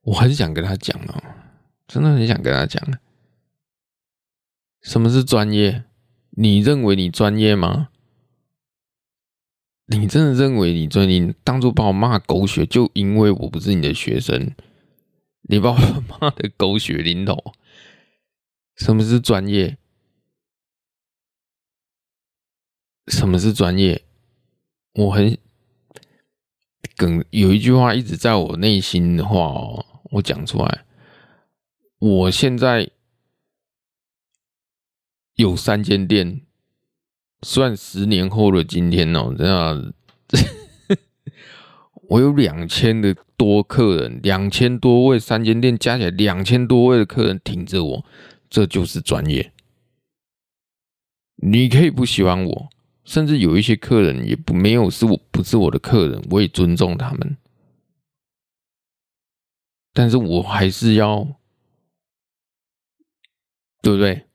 [0.03, 1.21] 我很想跟他讲哦，
[1.87, 2.99] 真的很想跟他讲，
[4.81, 5.83] 什么是专业？
[6.31, 7.89] 你认为你专业吗？
[9.87, 11.35] 你真的认为你专业？
[11.43, 14.55] 当初把我骂狗血，就因为我不是你的学生，
[15.43, 17.53] 你把我骂的狗血淋头。
[18.75, 19.77] 什么是专业？
[23.07, 24.03] 什么是专业？
[24.93, 25.37] 我很
[26.95, 30.84] 梗，有一句话一直在我内心的话哦，我讲出来。
[31.99, 32.91] 我现在
[35.35, 36.41] 有三间店。
[37.41, 39.93] 算十年后的今天哦，这样，
[42.09, 48.05] 我有两千的多客人，两千多位三间店加起来两千多位的客人挺着我，
[48.49, 49.53] 这就是专业。
[51.35, 52.69] 你可以不喜欢我，
[53.03, 57.37] 甚至有一些客人也不没有是我不是我的客人，我也尊重他们，
[59.93, 61.37] 但是我还是要，
[63.85, 64.25] 对不对？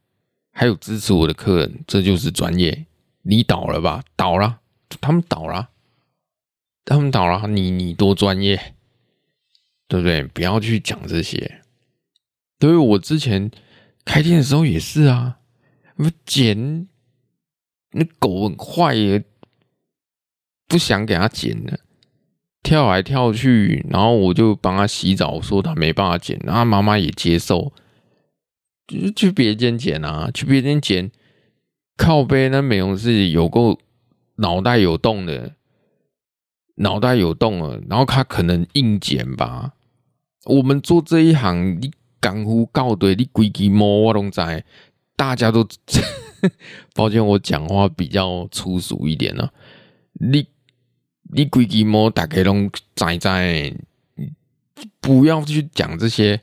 [0.53, 2.87] 还有支持我的客人，这就是专业。
[3.23, 4.61] 你倒了吧，倒了，
[5.01, 5.71] 他们倒了，
[6.85, 8.77] 他们倒了，你你多专业，
[9.89, 10.23] 对不对？
[10.23, 11.63] 不要去讲这些。
[12.61, 13.51] 对于我之前
[14.05, 15.39] 开店的时候也是啊，
[15.97, 16.87] 我剪
[17.91, 19.25] 那狗很坏耶，
[20.69, 21.81] 不想给它剪了，
[22.63, 27.73] 跳来跳去，然后我就帮他洗澡，说他没办法剪，然后妈妈也接受，
[28.91, 31.11] 就去别间剪啊，去别间剪。
[31.97, 33.79] 靠背那美容师有够
[34.37, 35.55] 脑袋有洞的，
[36.77, 39.75] 脑袋有洞了，然后他可能硬剪吧。
[40.47, 44.41] 我们做这一行，你港呼告对，你规矩摸我拢知，
[45.15, 45.69] 大家都
[46.97, 49.53] 抱歉，我讲话比较粗俗一点了。
[50.15, 50.47] 你
[51.35, 53.77] 你规矩摸，大家拢知知，
[55.03, 56.41] 不要去讲这些，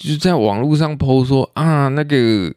[0.00, 2.52] 就在网络上 po 说啊那个。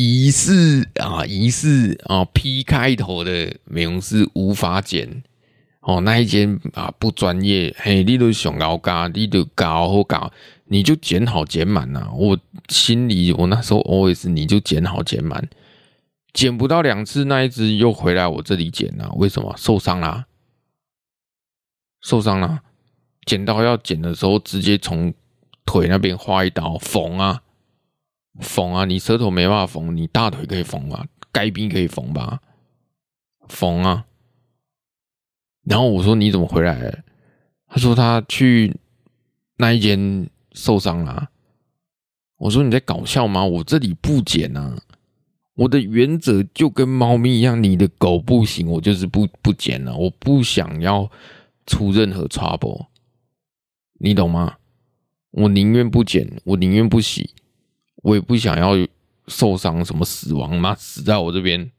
[0.00, 5.24] 疑似啊，疑似啊，P 开头的美容师无法剪
[5.80, 10.30] 哦，那一间啊不专业，嘿，你都想搞搞，你都搞好搞，
[10.66, 12.08] 你就剪好剪满呐。
[12.14, 12.38] 我
[12.68, 15.48] 心里我那时候 always 你就剪好剪满，
[16.32, 19.52] 剪不到两次，那一只又回来我这里剪了，为什么？
[19.56, 20.26] 受伤啦，
[22.02, 22.62] 受伤啦，
[23.26, 25.12] 剪刀要剪的时候，直接从
[25.68, 27.42] 腿那边划一刀缝啊。
[28.40, 28.84] 缝啊！
[28.84, 31.04] 你舌头没办法缝，你大腿可以缝吧？
[31.32, 32.40] 该边可以缝吧？
[33.48, 34.06] 缝啊！
[35.64, 37.02] 然后我说你怎么回来？
[37.66, 38.76] 他说他去
[39.56, 41.28] 那一间受伤了啊。
[42.36, 43.44] 我说你在搞笑吗？
[43.44, 44.78] 我这里不剪啊！
[45.54, 49.96] 我的原则就跟猫咪一样，你的狗不行，我就是不不剪了。
[49.96, 51.10] 我不想要
[51.66, 52.86] 出任何 trouble，
[53.98, 54.57] 你懂吗？
[55.38, 57.30] 我宁愿不剪，我宁愿不洗。
[58.02, 58.74] 我也不想要
[59.26, 61.70] 受伤，什么死亡妈死在我这边，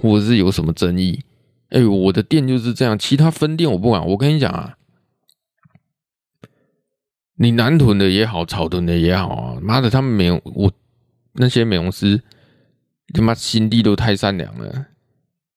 [0.00, 1.24] 或者是有什么争议。
[1.70, 4.06] 哎、欸，我的店就是这样，其他分店我不管。
[4.06, 4.78] 我跟你讲啊，
[7.34, 10.72] 你南屯的也好，草屯的也好啊，妈的，他们没有我
[11.32, 12.22] 那些美容师，
[13.12, 14.86] 他妈心地都太善良了。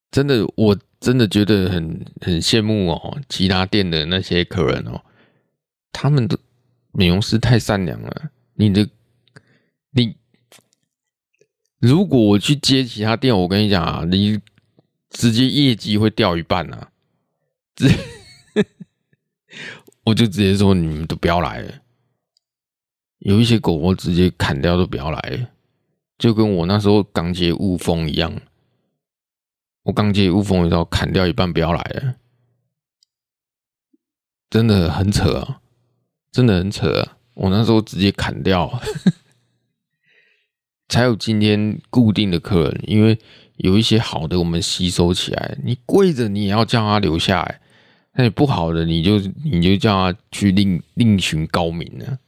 [0.09, 5.01] 真的，我真的觉得很很羡慕哦，其他店的那些客人哦，
[5.91, 6.36] 他们都
[6.92, 8.90] 美容师太善良了，你的。
[9.92, 10.16] 你
[11.80, 14.40] 如果我去接其他店，我跟你讲啊，你
[15.10, 16.92] 直接业绩会掉一半啊！
[17.74, 17.88] 直，
[20.06, 21.82] 我就直接说你们都不要来了。
[23.20, 25.50] 有一些狗我直接砍掉都不要来了，
[26.20, 28.40] 就跟我那时候刚接雾峰一样。
[29.84, 32.16] 我刚接雾峰的时候砍掉一半不要来了，
[34.50, 35.62] 真的很扯啊！
[36.38, 37.04] 真的很扯！
[37.34, 38.80] 我那时候直接砍掉。
[40.88, 43.18] 才有今天固定的客人，因为
[43.56, 47.60] 有一些好的我们吸收起来，你跪着你也要叫他留下来，
[48.14, 52.20] 那你不好的你就你就叫他去另另寻高明了，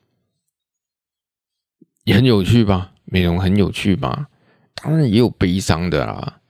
[2.05, 2.93] 也很有趣吧？
[3.05, 4.27] 美容很有趣吧？
[4.73, 6.41] 当然也有悲伤的啦，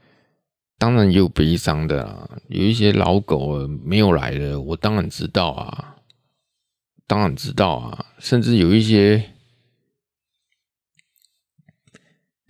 [0.78, 5.98] 当然也有悲伤的啦，有一些老狗没有来的，我当然知道啊，
[7.10, 9.32] 当然知道啊，甚至有一些。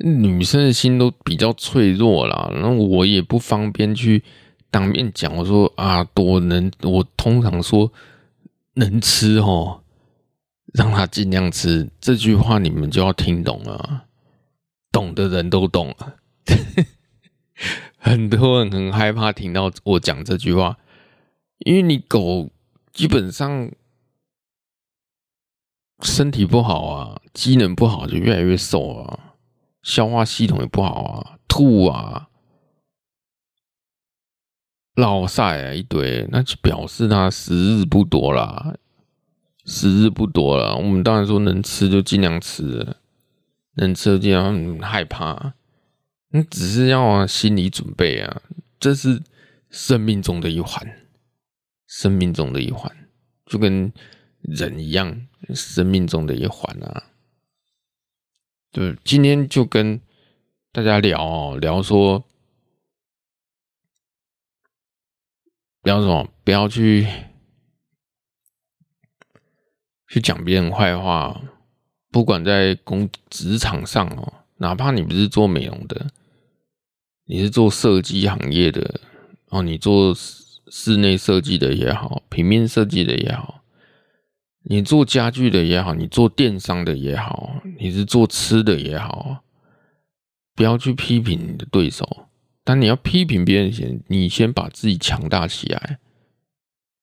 [0.01, 4.23] 女生的心都比较脆弱啦，然后我也不方便去
[4.71, 7.91] 当面讲，我说啊，多能，我通常说
[8.75, 9.83] 能吃哦，
[10.73, 11.89] 让他尽量吃。
[11.99, 14.05] 这句话你们就要听懂了，
[14.89, 16.15] 懂的人都懂了。
[17.99, 20.77] 很多人很害怕听到我讲这句话，
[21.57, 22.49] 因为你狗
[22.93, 23.69] 基本上
[26.01, 29.35] 身体不好啊，机能不好就越来越瘦啊，
[29.83, 32.27] 消化系统也不好啊，吐啊。
[34.95, 38.75] 老晒啊一堆，那就表示他时日不多啦，
[39.65, 40.75] 时日不多了。
[40.75, 42.97] 我们当然说能吃就尽量吃，
[43.75, 45.53] 能吃就尽量害怕。
[46.31, 48.41] 你只是要心理准备啊，
[48.77, 49.21] 这是
[49.69, 50.85] 生命中的一环，
[51.87, 52.91] 生命中的一环，
[53.45, 53.91] 就跟
[54.41, 57.03] 人一样，生命中的一环啊。
[58.71, 59.99] 对，今天就跟
[60.71, 62.25] 大家聊，聊说。
[65.81, 67.07] 不要什么，不要去
[70.09, 71.41] 去讲别人坏话。
[72.11, 76.11] 不管在工职场上哦，哪怕你不是做美容的，
[77.25, 78.99] 你是做设计行业的
[79.47, 83.58] 哦，你做室内设计的也好，平面设计的也好，
[84.63, 89.43] 你做家具的也好，你做电商的也好，你是做吃的也好，
[90.55, 92.27] 不要去批评你的对手。
[92.63, 95.99] 但你要批评别人前，你先把自己强大起来，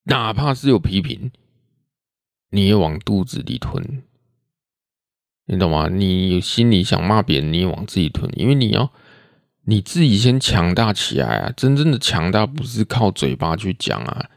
[0.05, 1.33] 哪怕是有批评，
[2.51, 4.03] 你也往肚子里吞，
[5.47, 5.89] 你懂吗？
[5.89, 8.93] 你有心里想骂别人，你也往自己吞，因为你要
[9.65, 11.53] 你自己先强大起来啊！
[11.57, 14.31] 真正的强大不是靠嘴巴去讲啊，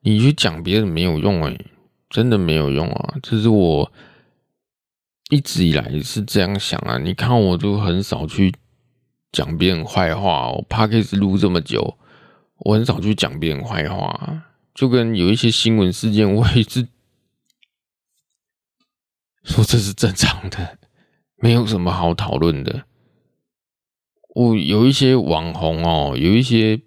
[0.00, 1.56] 你去讲别人没有用哎，
[2.12, 3.16] 真的没有用啊！
[3.20, 3.92] 这是我
[5.30, 8.54] 一直以来是这样想啊，你看我就很少去。
[9.32, 11.96] 讲别人坏话，我 Podcast 录这么久，
[12.58, 14.44] 我很少去讲别人坏话。
[14.74, 16.86] 就跟有一些新闻事件，我也是
[19.42, 20.76] 说这是正常的，
[21.36, 22.84] 没有什么好讨论的。
[24.34, 26.82] 我有一些网红哦，有一些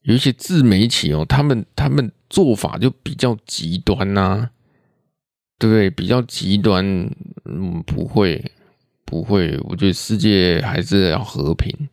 [0.00, 4.48] 有一些自媒体哦，他们他们做法就比较极端呐，
[5.58, 5.90] 对不对？
[5.90, 6.82] 比较极端，
[7.44, 8.50] 嗯，不会。
[9.04, 11.90] 不会，我觉得世界还是要和平，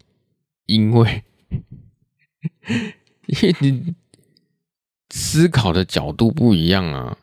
[0.67, 1.21] 因为
[3.27, 3.93] 因为你
[5.09, 7.17] 思考的角度不一样啊，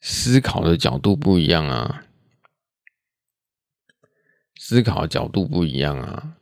[0.00, 2.06] 思考的角度不一样啊，
[4.56, 6.36] 思考的角度不一样啊，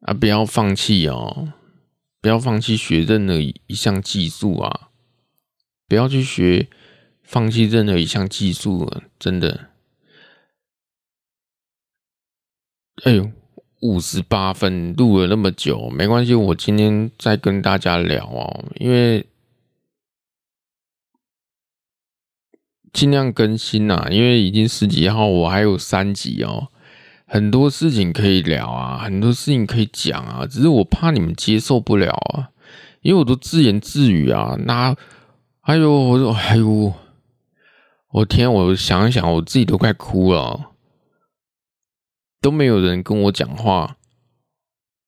[0.00, 1.52] 啊，不要放弃哦，
[2.26, 4.88] 不要放弃学任何一项技术啊，
[5.86, 6.68] 不要去学，
[7.22, 9.70] 放弃任何一项技术啊，真的。
[13.04, 13.30] 哎呦，
[13.80, 19.24] 五十八分录了那么久，没关系，我今天再跟大家聊哦，因为
[22.92, 26.72] 尽量更新呐，因为已经十几号，我还有三集哦，
[27.26, 32.50] 很多事情可以聊啊，很多事情可以讲啊，只是我怕你们接受不了啊，
[33.02, 34.96] 因为我都自言自语啊，那
[35.62, 36.94] 哎呦，我说哎呦，
[38.12, 40.70] 我天，我想一想，我自己都快哭了。
[42.40, 43.96] 都没有人跟我讲话，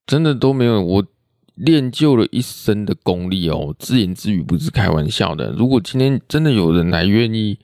[0.04, 0.82] 真的都没有。
[0.82, 1.06] 我
[1.54, 5.52] 练就了一身的功力哦，自言自语不是开玩笑的。
[5.52, 7.60] 如果今天真的有人来愿意，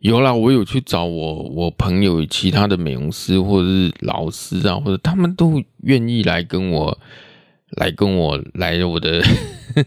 [0.00, 6.98] 有啦，我有去找我我朋友其他的美容师或者是老师啊，或者他们都愿意来跟我
[7.72, 9.22] 来跟我来我的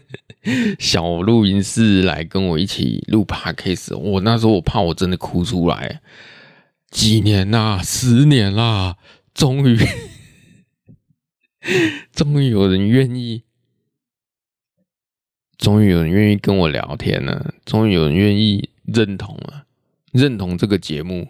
[0.78, 3.96] 小录音室来跟我一起录 Podcast。
[3.96, 6.00] 我那时候我怕我真的哭出来，
[6.92, 8.96] 几年啦，十年啦。
[9.34, 9.76] 终于，
[12.12, 13.42] 终于有人愿意，
[15.58, 19.63] 终于有人愿意跟我聊天了，终于有人愿意认同了，
[20.14, 21.26] 认同这个节目，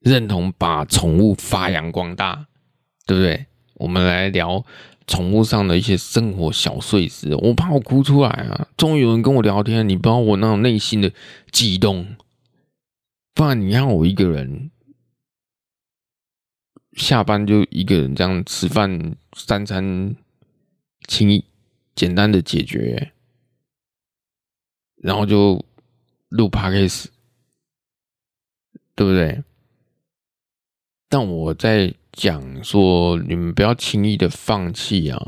[0.00, 2.46] 认同把宠物发扬光大，
[3.06, 3.46] 对不对？
[3.74, 4.64] 我们来聊
[5.08, 7.34] 宠物上的一些生活小碎事。
[7.34, 8.68] 我怕我哭出来啊！
[8.76, 11.12] 终于有人跟我聊天，你不知道我那种内心的
[11.50, 12.16] 激动，
[13.34, 14.70] 不然你让我一个人。
[16.92, 20.14] 下班就一个人这样吃饭，三餐
[21.08, 21.44] 轻易
[21.96, 23.10] 简单的解决，
[25.02, 25.64] 然后就
[26.28, 27.06] 录 Podcast，
[28.94, 29.42] 对不对？
[31.08, 35.20] 但我在讲说，你们不要轻易的放弃啊，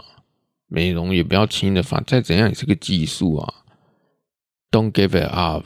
[0.66, 3.64] 美容也不要轻易的放，再怎样也是个技术啊
[4.70, 5.64] ，Don't give it up，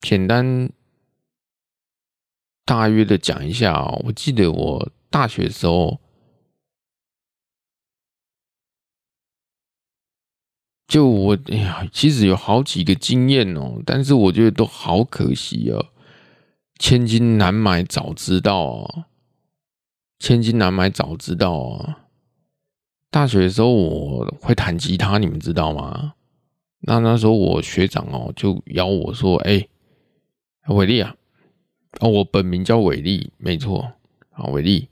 [0.00, 0.70] 简单。
[2.68, 6.00] 大约的讲一下哦，我记得我大学的时候，
[10.88, 15.92] 就我哎呀，其实有好几个经验哦，但是我觉得都好可惜哦。
[16.78, 19.04] 千金难买早知道哦，
[20.18, 21.94] 千金难买早知道哦。
[23.10, 26.14] 大学的时候我会弹吉他，你们知道吗？
[26.80, 29.66] 那那时候我学长哦就邀我说：“哎，
[30.68, 31.16] 伟力啊，
[32.00, 33.92] 哦，我本名叫伟力，没错，
[34.30, 34.88] 啊，伟力，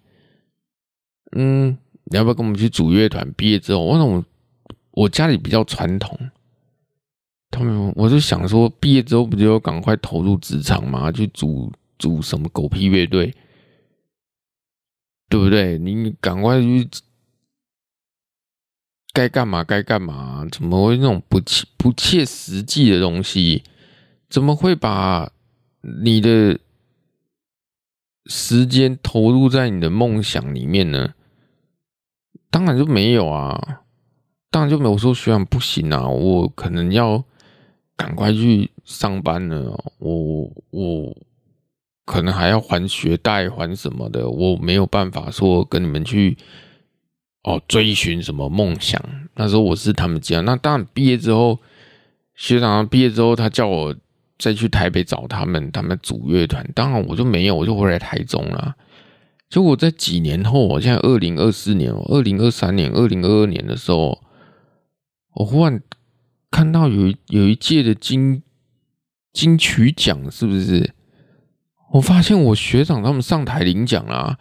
[1.32, 3.30] 嗯，你要不要跟我们去组乐团？
[3.34, 4.24] 毕业之后，我那我
[4.92, 6.18] 我家里比较传统，
[7.54, 13.32] 他们我就想说，毕业之后不就要赶快投入职场嘛，去组组什么狗屁乐队，
[15.28, 15.78] 对不对？
[15.78, 16.88] 你赶快去。”
[19.14, 20.44] 该干嘛该干嘛？
[20.50, 23.62] 怎么会那种不切不切实际的东西？
[24.28, 25.30] 怎么会把
[26.02, 26.58] 你的
[28.26, 31.14] 时间投入在你的梦想里面呢？
[32.50, 33.82] 当然就没有啊，
[34.50, 37.24] 当然就没有说学长不行啊，我可能要
[37.96, 41.16] 赶快去上班了，我我
[42.04, 46.36] 可能还要还学贷还什么的，我没有办法说跟你们去。
[47.46, 48.98] 哦，追寻什么梦想？
[49.34, 50.40] 那时候我是他们家。
[50.40, 51.60] 那当然毕业之后，
[52.34, 53.94] 学长毕业之后，他叫我
[54.38, 56.66] 再去台北找他们，他们组乐团。
[56.74, 58.74] 当然我就没有，我就回来台中了。
[59.50, 64.22] 结果在几年后，我现在二零二四年、二零二三年、二零二二年的时候，
[65.34, 65.82] 我忽然
[66.54, 68.40] 看到有有一届的金
[69.32, 70.94] 金曲奖，是不是？
[71.94, 74.38] 我发现我学长他们上台领奖了，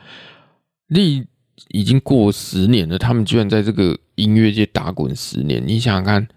[0.86, 1.26] 立。
[1.70, 6.28] 已经过十年了，他们居然在这个音乐界打滚十年，你想想看，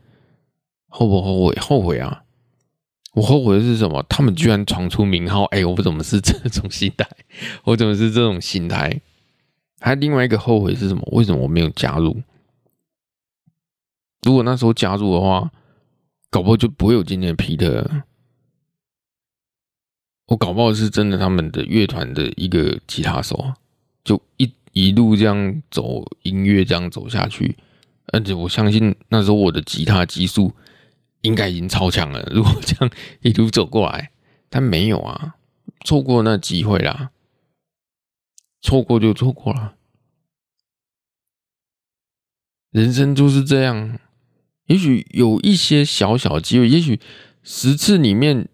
[0.88, 1.54] 后不后悔？
[1.60, 2.22] 后悔啊！
[3.12, 4.02] 我后悔的是什么？
[4.08, 5.44] 他们居然闯出名号！
[5.44, 7.06] 哎，我怎么是这种心态？
[7.64, 9.00] 我怎么是这种心态？
[9.80, 11.02] 还另外一个后悔是什么？
[11.12, 12.22] 为什么我没有加入？
[14.22, 15.50] 如果那时候加入的话，
[16.36, 18.04] 搞不好就不会有今天的皮特。
[20.26, 23.56] 我搞不好是真的他们的乐团的一个吉他手啊，
[24.04, 24.52] 就一。
[24.72, 27.56] 一路这样走，音乐这样走下去，
[28.12, 30.52] 而且我相信那时候我的吉他技术
[31.22, 32.22] 应该已经超强了。
[32.30, 34.12] 如果这样一路走过来，
[34.50, 35.36] 但没有啊，
[35.86, 37.10] 错过那机会啦，
[38.60, 39.76] 错过就错过了。
[42.72, 43.98] 人生就是这样，
[44.66, 47.00] 也许有一些小小机会，也许
[47.42, 48.48] 十次里面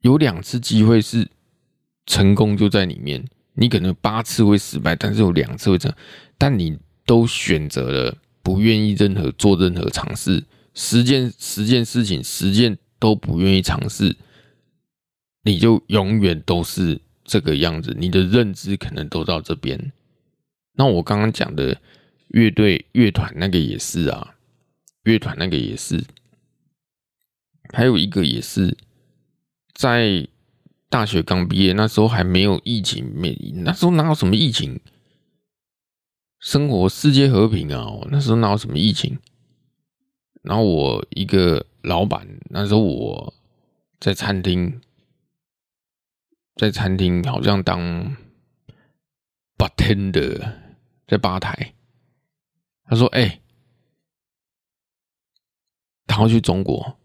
[0.00, 1.28] 有两次机会是
[2.06, 3.24] 成功，就在里面。
[3.60, 5.92] 你可能八次会失败，但是有两次会成，
[6.38, 10.44] 但你都选择了不愿意任何做任何尝试，
[10.74, 14.16] 十件十件事情十件都不愿意尝试，
[15.42, 17.96] 你就永远都是这个样子。
[17.98, 19.92] 你的认知可能都到这边。
[20.74, 21.80] 那我刚刚讲的
[22.28, 24.36] 乐队乐团那个也是啊，
[25.04, 26.04] 乐团那个也是，
[27.72, 28.76] 还有一个也是
[29.74, 30.28] 在。
[30.90, 34.80] 大学刚毕业，那时候还没有疫情，没那时候哪有什么疫情？
[36.40, 37.84] 生活世界和平啊！
[38.10, 39.18] 那时候哪有什么疫情？
[40.40, 43.34] 然后我一个老板，那时候我
[44.00, 44.80] 在餐厅，
[46.56, 48.16] 在餐厅好像当
[49.58, 50.54] bartender，
[51.06, 51.74] 在吧台。
[52.86, 53.42] 他说：“哎、
[56.08, 56.96] 他要去中国，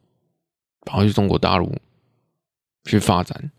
[0.82, 1.78] 他要去中国大陆
[2.86, 3.52] 去发展。”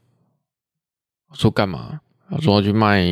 [1.34, 2.00] 说干嘛？
[2.30, 3.02] 他说要去卖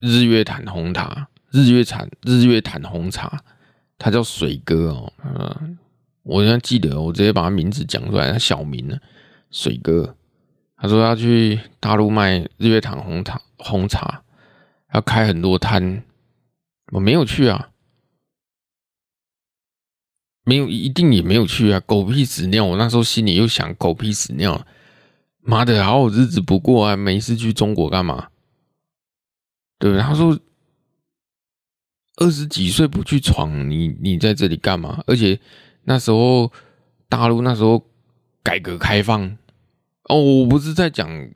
[0.00, 3.42] 日月潭红茶，日月潭日月潭红茶，
[3.98, 5.12] 他叫水哥哦。
[5.24, 5.78] 嗯，
[6.22, 8.96] 我现在记得，我直接把他名字讲出来，他小名呢，
[9.50, 10.16] 水哥。
[10.76, 14.22] 他说要去大陆卖日月潭红茶，红茶
[14.92, 16.04] 要开很多摊，
[16.92, 17.70] 我没有去啊，
[20.44, 22.64] 没有一定也没有去啊，狗屁屎尿！
[22.64, 24.66] 我那时候心里又想，狗屁屎尿。
[25.40, 28.28] 妈的，好好日子不过啊，没事去中国干嘛？
[29.78, 30.02] 对不对？
[30.02, 30.38] 他说
[32.16, 35.02] 二十几岁不去闯，你你在这里干嘛？
[35.06, 35.38] 而且
[35.82, 36.52] 那时候
[37.08, 37.84] 大陆那时候
[38.42, 39.36] 改革开放
[40.04, 41.30] 哦，我不是在讲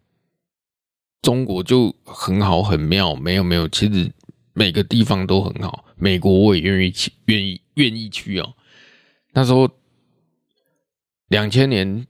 [1.21, 4.11] 中国就很好很妙，没有没有，其实
[4.53, 5.85] 每个地方都很好。
[5.97, 8.55] 美国我也愿意去，愿意愿意去哦。
[9.33, 9.71] 那时候
[11.29, 12.07] 两千年，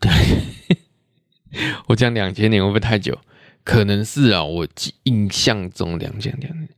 [0.00, 0.10] 对。
[1.86, 3.16] 我讲两千年会不会太久？
[3.62, 6.68] 可能是啊，我记印象中两千年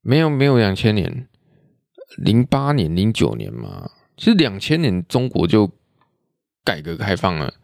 [0.00, 1.28] 没有没有两千年，
[2.16, 3.90] 零八年零九年嘛。
[4.16, 5.70] 其实两千年中国就
[6.64, 7.54] 改革开放了，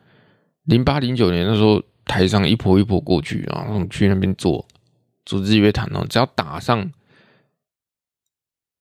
[0.65, 4.67] 零八零九年那时候台商一波一波过去，然后去那边做
[5.25, 6.93] 做日月潭哦，只要打上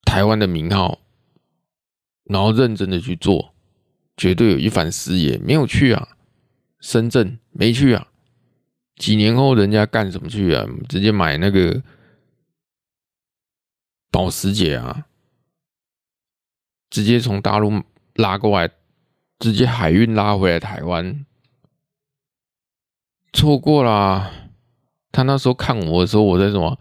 [0.05, 0.99] 台湾的名号，
[2.26, 3.54] 然后认真的去做，
[4.16, 5.38] 绝对有一番事业。
[5.40, 6.18] 没有去啊，
[6.80, 8.08] 深圳没去啊。
[8.96, 10.66] 几年后人家干什么去啊？
[10.88, 11.82] 直接买那个
[14.12, 15.06] 保时捷啊，
[16.90, 17.82] 直接从大陆
[18.16, 18.70] 拉过来，
[19.40, 21.26] 直接海运拉回来台湾。
[23.34, 24.32] 错过啦！
[25.12, 26.78] 他那时候看我的时候，我在什么？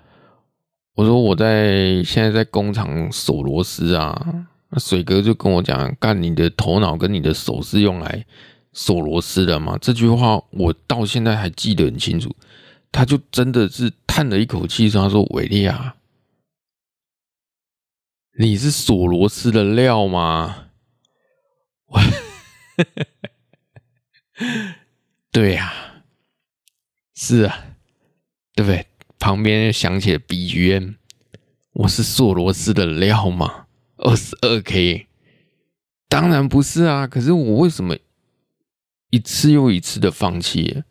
[0.95, 4.49] 我说我在现在在工厂锁螺丝啊。
[4.71, 8.25] 那水哥就跟我讲：“干，你的头脑跟你的手是用来
[8.73, 12.35] 锁螺丝的吗？”这句话我到现在还记得很清楚。
[12.93, 15.97] 他就真的是叹了一口气，说：“他说伟利啊，
[18.39, 20.69] 你是锁螺丝的料吗？”
[21.87, 22.01] 我，
[25.31, 26.03] 对呀、
[27.15, 27.65] 是啊，
[28.55, 28.87] 对不对？
[29.19, 30.95] 旁边又响起了 BGM，
[31.73, 33.67] 我是锁螺丝的料吗？
[34.01, 35.07] 二十二 K，
[36.09, 37.07] 当然不是啊。
[37.07, 37.97] 可是我为什么
[39.11, 40.83] 一次又一次的放弃？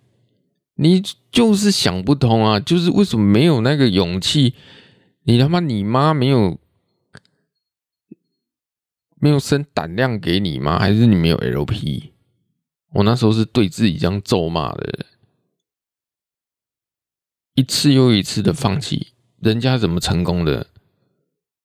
[0.75, 2.57] 你就是想不通啊！
[2.57, 4.53] 就是为什么没有那个勇气？
[5.23, 6.57] 你他妈你妈没有
[9.15, 10.79] 没有生胆量给你吗？
[10.79, 12.13] 还是你没有 LP？
[12.93, 15.05] 我那时候是对自己这样咒骂的。
[17.55, 19.07] 一次又一次的放弃，
[19.39, 20.67] 人家怎么成功的？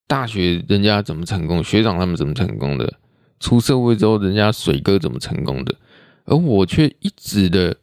[0.06, 1.62] 大学人家怎么成功？
[1.64, 3.00] 学长他们怎么成功的？
[3.40, 5.76] 出社会之后，人家水哥怎么成功的？
[6.24, 7.76] 而我却一直的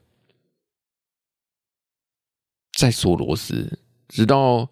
[2.78, 4.70] 在锁螺丝，直到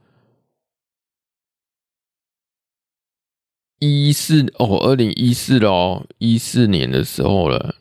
[3.79, 7.75] 一四哦，二零一四哦，一四年的时候了。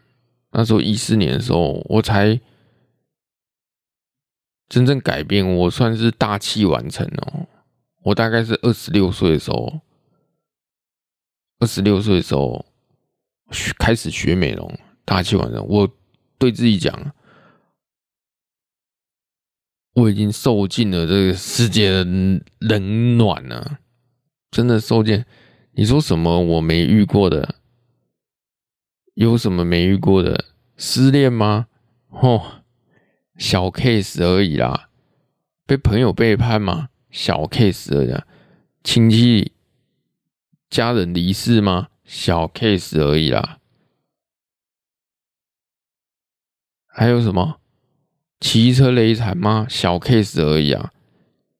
[0.50, 2.40] 那时候一四年的时候，我才。
[4.68, 7.48] 真正改变我算是大器晚成哦，
[8.08, 9.80] 我大概是二十六岁的时候，
[11.58, 12.64] 二十六岁的时候
[13.50, 15.66] 学开始学美容，大器晚成。
[15.68, 15.88] 我
[16.38, 17.12] 对自己讲，
[19.92, 22.04] 我已经受尽了这个世界的
[22.60, 23.78] 冷暖了，
[24.50, 25.24] 真的受尽。
[25.72, 27.56] 你说什么我没遇过的？
[29.14, 30.46] 有什么没遇过的？
[30.78, 31.66] 失恋吗？
[32.08, 32.62] 哦。
[33.36, 34.88] 小 case 而已啦，
[35.66, 36.88] 被朋友背叛吗？
[37.20, 38.14] 小 case 而已，
[38.84, 39.50] 亲戚
[40.70, 41.88] 家人离世吗？
[42.04, 43.58] 小 case 而已啦。
[46.86, 47.60] 还有什么？
[48.38, 49.66] 骑车雷残吗？
[49.68, 50.92] 小 case 而已啊。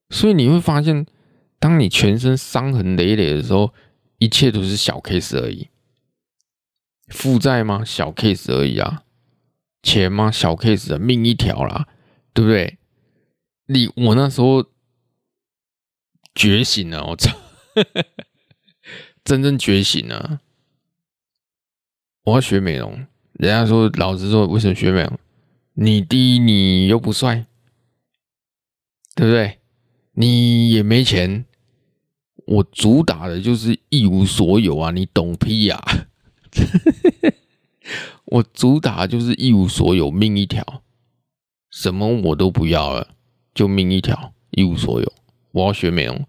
[0.09, 1.05] 所以你会发现，
[1.59, 3.73] 当你全身伤痕累累的时候，
[4.19, 5.67] 一切都是小 case 而已。
[7.09, 7.83] 负债吗？
[7.83, 9.03] 小 case 而已啊。
[9.83, 10.31] 钱吗？
[10.31, 11.89] 小 case 的命一条啦，
[12.33, 12.79] 对不对？
[13.65, 14.63] 你我那时候
[16.39, 17.35] 觉醒了，我操，
[19.25, 20.39] 真正觉醒了！
[22.23, 25.19] 我要学美容，人家说，老实说，为什么学美容？
[25.73, 27.45] 你第一，你又不帅，
[29.15, 29.59] 对不对？
[30.13, 31.43] 你也没钱，
[32.45, 34.91] 我主打的就是一无所有啊！
[34.91, 36.07] 你懂屁呀、啊？
[38.23, 40.83] 我主打就是一无所有，命一条，
[41.69, 43.13] 什么我都不要了，
[43.53, 45.13] 就命一条，一无所有。
[45.59, 46.25] 我要学美容，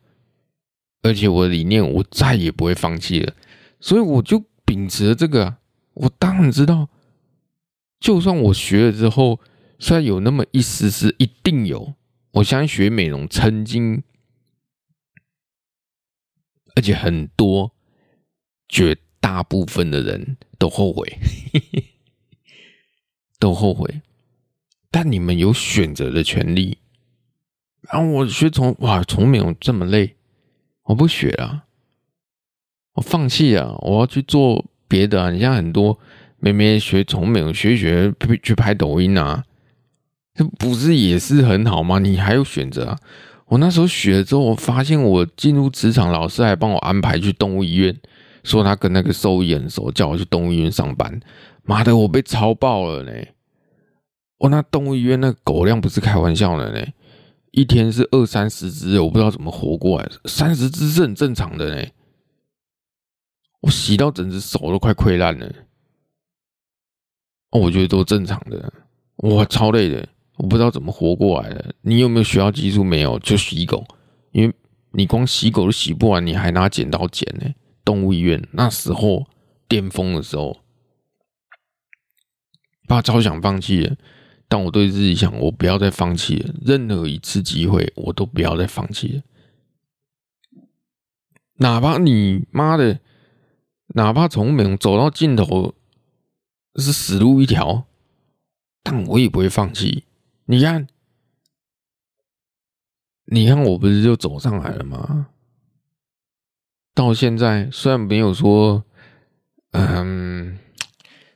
[1.02, 3.34] 而且我的理念我再也不会放弃了，
[3.78, 5.56] 所以我就秉持了这个。
[5.94, 6.88] 我当然知道，
[7.98, 9.40] 就算我学了之后，
[9.78, 11.94] 虽然有那么一丝丝，一定有，
[12.32, 14.02] 我相信学美容曾经，
[16.74, 17.72] 而且很多
[18.68, 21.18] 绝大部分的人都后悔。
[23.40, 24.02] 都后悔，
[24.90, 26.76] 但你们有选择的权利。
[27.82, 30.16] 然后我学从哇，从没有这么累，
[30.84, 31.64] 我不学了，
[32.94, 35.30] 我放弃了，我要去做别的啊！
[35.30, 35.98] 你像很多
[36.38, 38.12] 妹妹学从没有学学
[38.42, 39.44] 去拍抖音啊，
[40.34, 41.98] 这不是也是很好吗？
[41.98, 42.98] 你还有选择啊！
[43.46, 47.96] 我那时候学了之后，我发现我进入职场，老师还帮我安排去动物医院，
[48.44, 51.20] 说他跟那个兽医很熟，叫我去动物医院上班。
[51.62, 53.12] 妈的，我被超爆了呢！
[54.38, 56.86] 我那动物医院那狗量不是开玩笑的呢，
[57.50, 61.88] 一天是二三十只，我不知道怎么活过来，三十只是很正常的呢。
[63.60, 65.46] 我洗到整只手都快溃烂了，
[67.50, 68.72] 哦，我觉得都正常的。
[69.16, 71.74] 哇，超累的，我不知道怎么活过来的。
[71.82, 72.82] 你有没有学到技术？
[72.82, 73.84] 没有，就洗狗，
[74.32, 74.54] 因为
[74.92, 77.52] 你光洗狗都洗不完，你还拿剪刀剪呢。
[77.84, 79.26] 动物医院那时候
[79.68, 80.56] 巅峰的时候。
[82.86, 83.96] 爸超想放弃了，
[84.50, 86.52] 但我对自己想，我不要再放弃了。
[86.60, 89.22] 任何一次机会，我都不要再放弃了。
[91.58, 92.98] 哪怕你妈的，
[93.94, 95.76] 哪怕从门走到尽头
[96.74, 97.86] 是死路一条，
[98.82, 100.02] 但我也不会放弃。
[100.46, 100.88] 你看，
[103.26, 105.28] 你看，我不是就走上来了吗？
[106.92, 108.84] 到现在虽然没有说，
[109.70, 110.58] 嗯，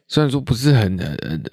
[0.08, 1.44] 虽然说不是很很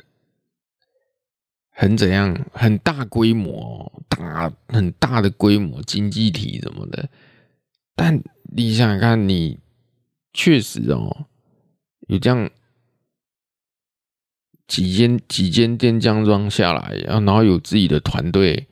[1.72, 7.10] 很怎样，很大规模、大很大的规模经济体什么的，
[7.96, 8.22] 但
[8.56, 9.60] 你想看，你
[10.34, 11.26] 确实哦，
[12.08, 12.50] 有这样
[14.68, 18.68] 几间几间店这样装下来，然后有自己的团队，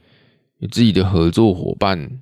[0.60, 2.22] 有自己的合作伙伴。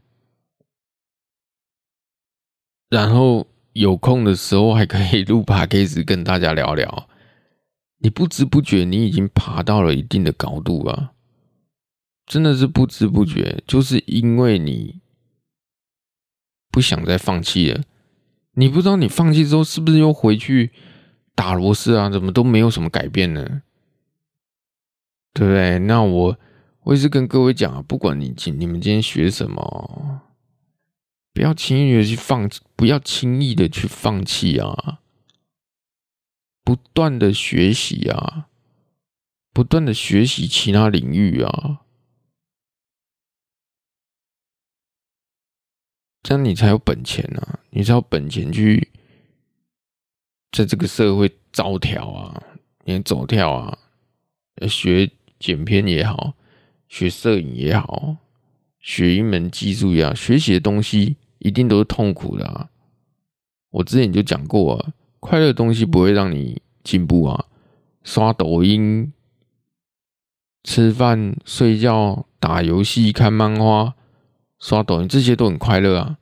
[2.90, 7.07] 然后有空的时候还可以录 podcast 跟大家聊聊，
[8.00, 11.14] 你不知不觉你已经爬到了一定的高度啊！
[12.26, 15.00] 真的是不知不觉，就是因为你
[16.70, 17.84] 不想再放弃了。
[18.54, 20.72] 你不知道你放弃之后是不是又回去
[21.36, 22.10] 打螺丝啊？
[22.10, 23.62] 怎么都没有什么改变呢？
[25.34, 25.80] 对不对？
[25.80, 26.40] 那我
[26.82, 30.22] 我也是跟各位讲啊，不管你今你们今天学什么。
[31.34, 35.02] 不要轻易的去放，不要轻易的去放弃啊！
[36.68, 38.50] 不断的学习啊，
[39.54, 41.86] 不断的学习其他领域啊，
[46.24, 47.62] 这样你才有本钱啊！
[47.70, 48.90] 你才有本钱去
[50.52, 52.44] 在这个社会招条啊，
[52.84, 53.80] 你走跳啊，
[54.68, 56.34] 学剪片也好，
[56.90, 58.18] 学摄影也好，
[58.82, 61.16] 学一门技术也好，学习的东西。
[61.40, 62.70] 一定都是痛苦的啊！
[63.70, 67.46] 我之前就讲过啊，快乐的东西不会让你进步啊。
[68.04, 69.12] 刷抖音、
[70.64, 73.96] 吃饭、睡觉、打游戏、看漫画、
[74.60, 76.18] 刷抖音，这些都很快乐啊。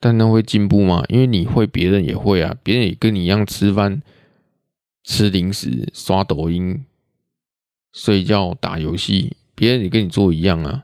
[0.00, 1.04] 但那会进步吗？
[1.08, 2.56] 因为你会，别人也会啊。
[2.62, 4.02] 别人也跟你一样吃饭、
[5.04, 6.84] 吃零食、刷抖音、
[7.92, 10.82] 睡觉、打游戏，别人也跟你做一样啊。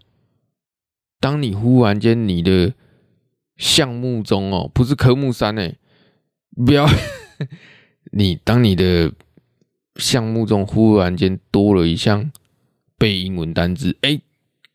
[1.18, 2.74] 当你忽然间你的
[3.56, 5.76] 项目中哦，不是科目三哎，
[6.54, 6.86] 不要
[8.12, 9.12] 你当你的
[9.96, 12.30] 项目中忽然间多了一项
[12.96, 14.20] 背英文单字，哎，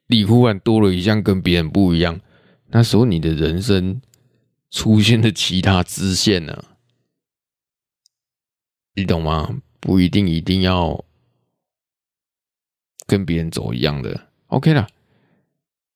[0.08, 2.20] 你忽然多了一项跟别人不一样，
[2.68, 4.02] 那时候你的人生
[4.70, 6.64] 出现了其他支线呢，
[8.96, 9.62] 你懂吗？
[9.80, 11.04] 不一定一定要
[13.08, 14.88] 跟别人走一样的，OK 啦。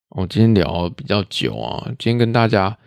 [0.09, 2.77] 我今天聊比较久啊，今天跟大家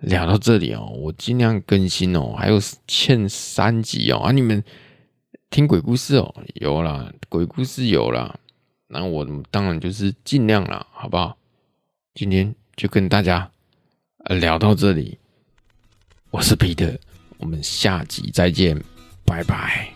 [0.00, 4.62] 聊到这里哦，我尽量更新哦，还有欠三集哦啊，你们
[5.50, 8.38] 听鬼故事哦，有啦，鬼故事有啦，
[8.88, 11.36] 那我当然就是尽量啦，好不好？
[12.14, 13.50] 今天就跟大家
[14.28, 15.18] 聊到这里，
[16.30, 16.98] 我是彼得，
[17.38, 18.80] 我们下集再见，
[19.24, 19.95] 拜拜。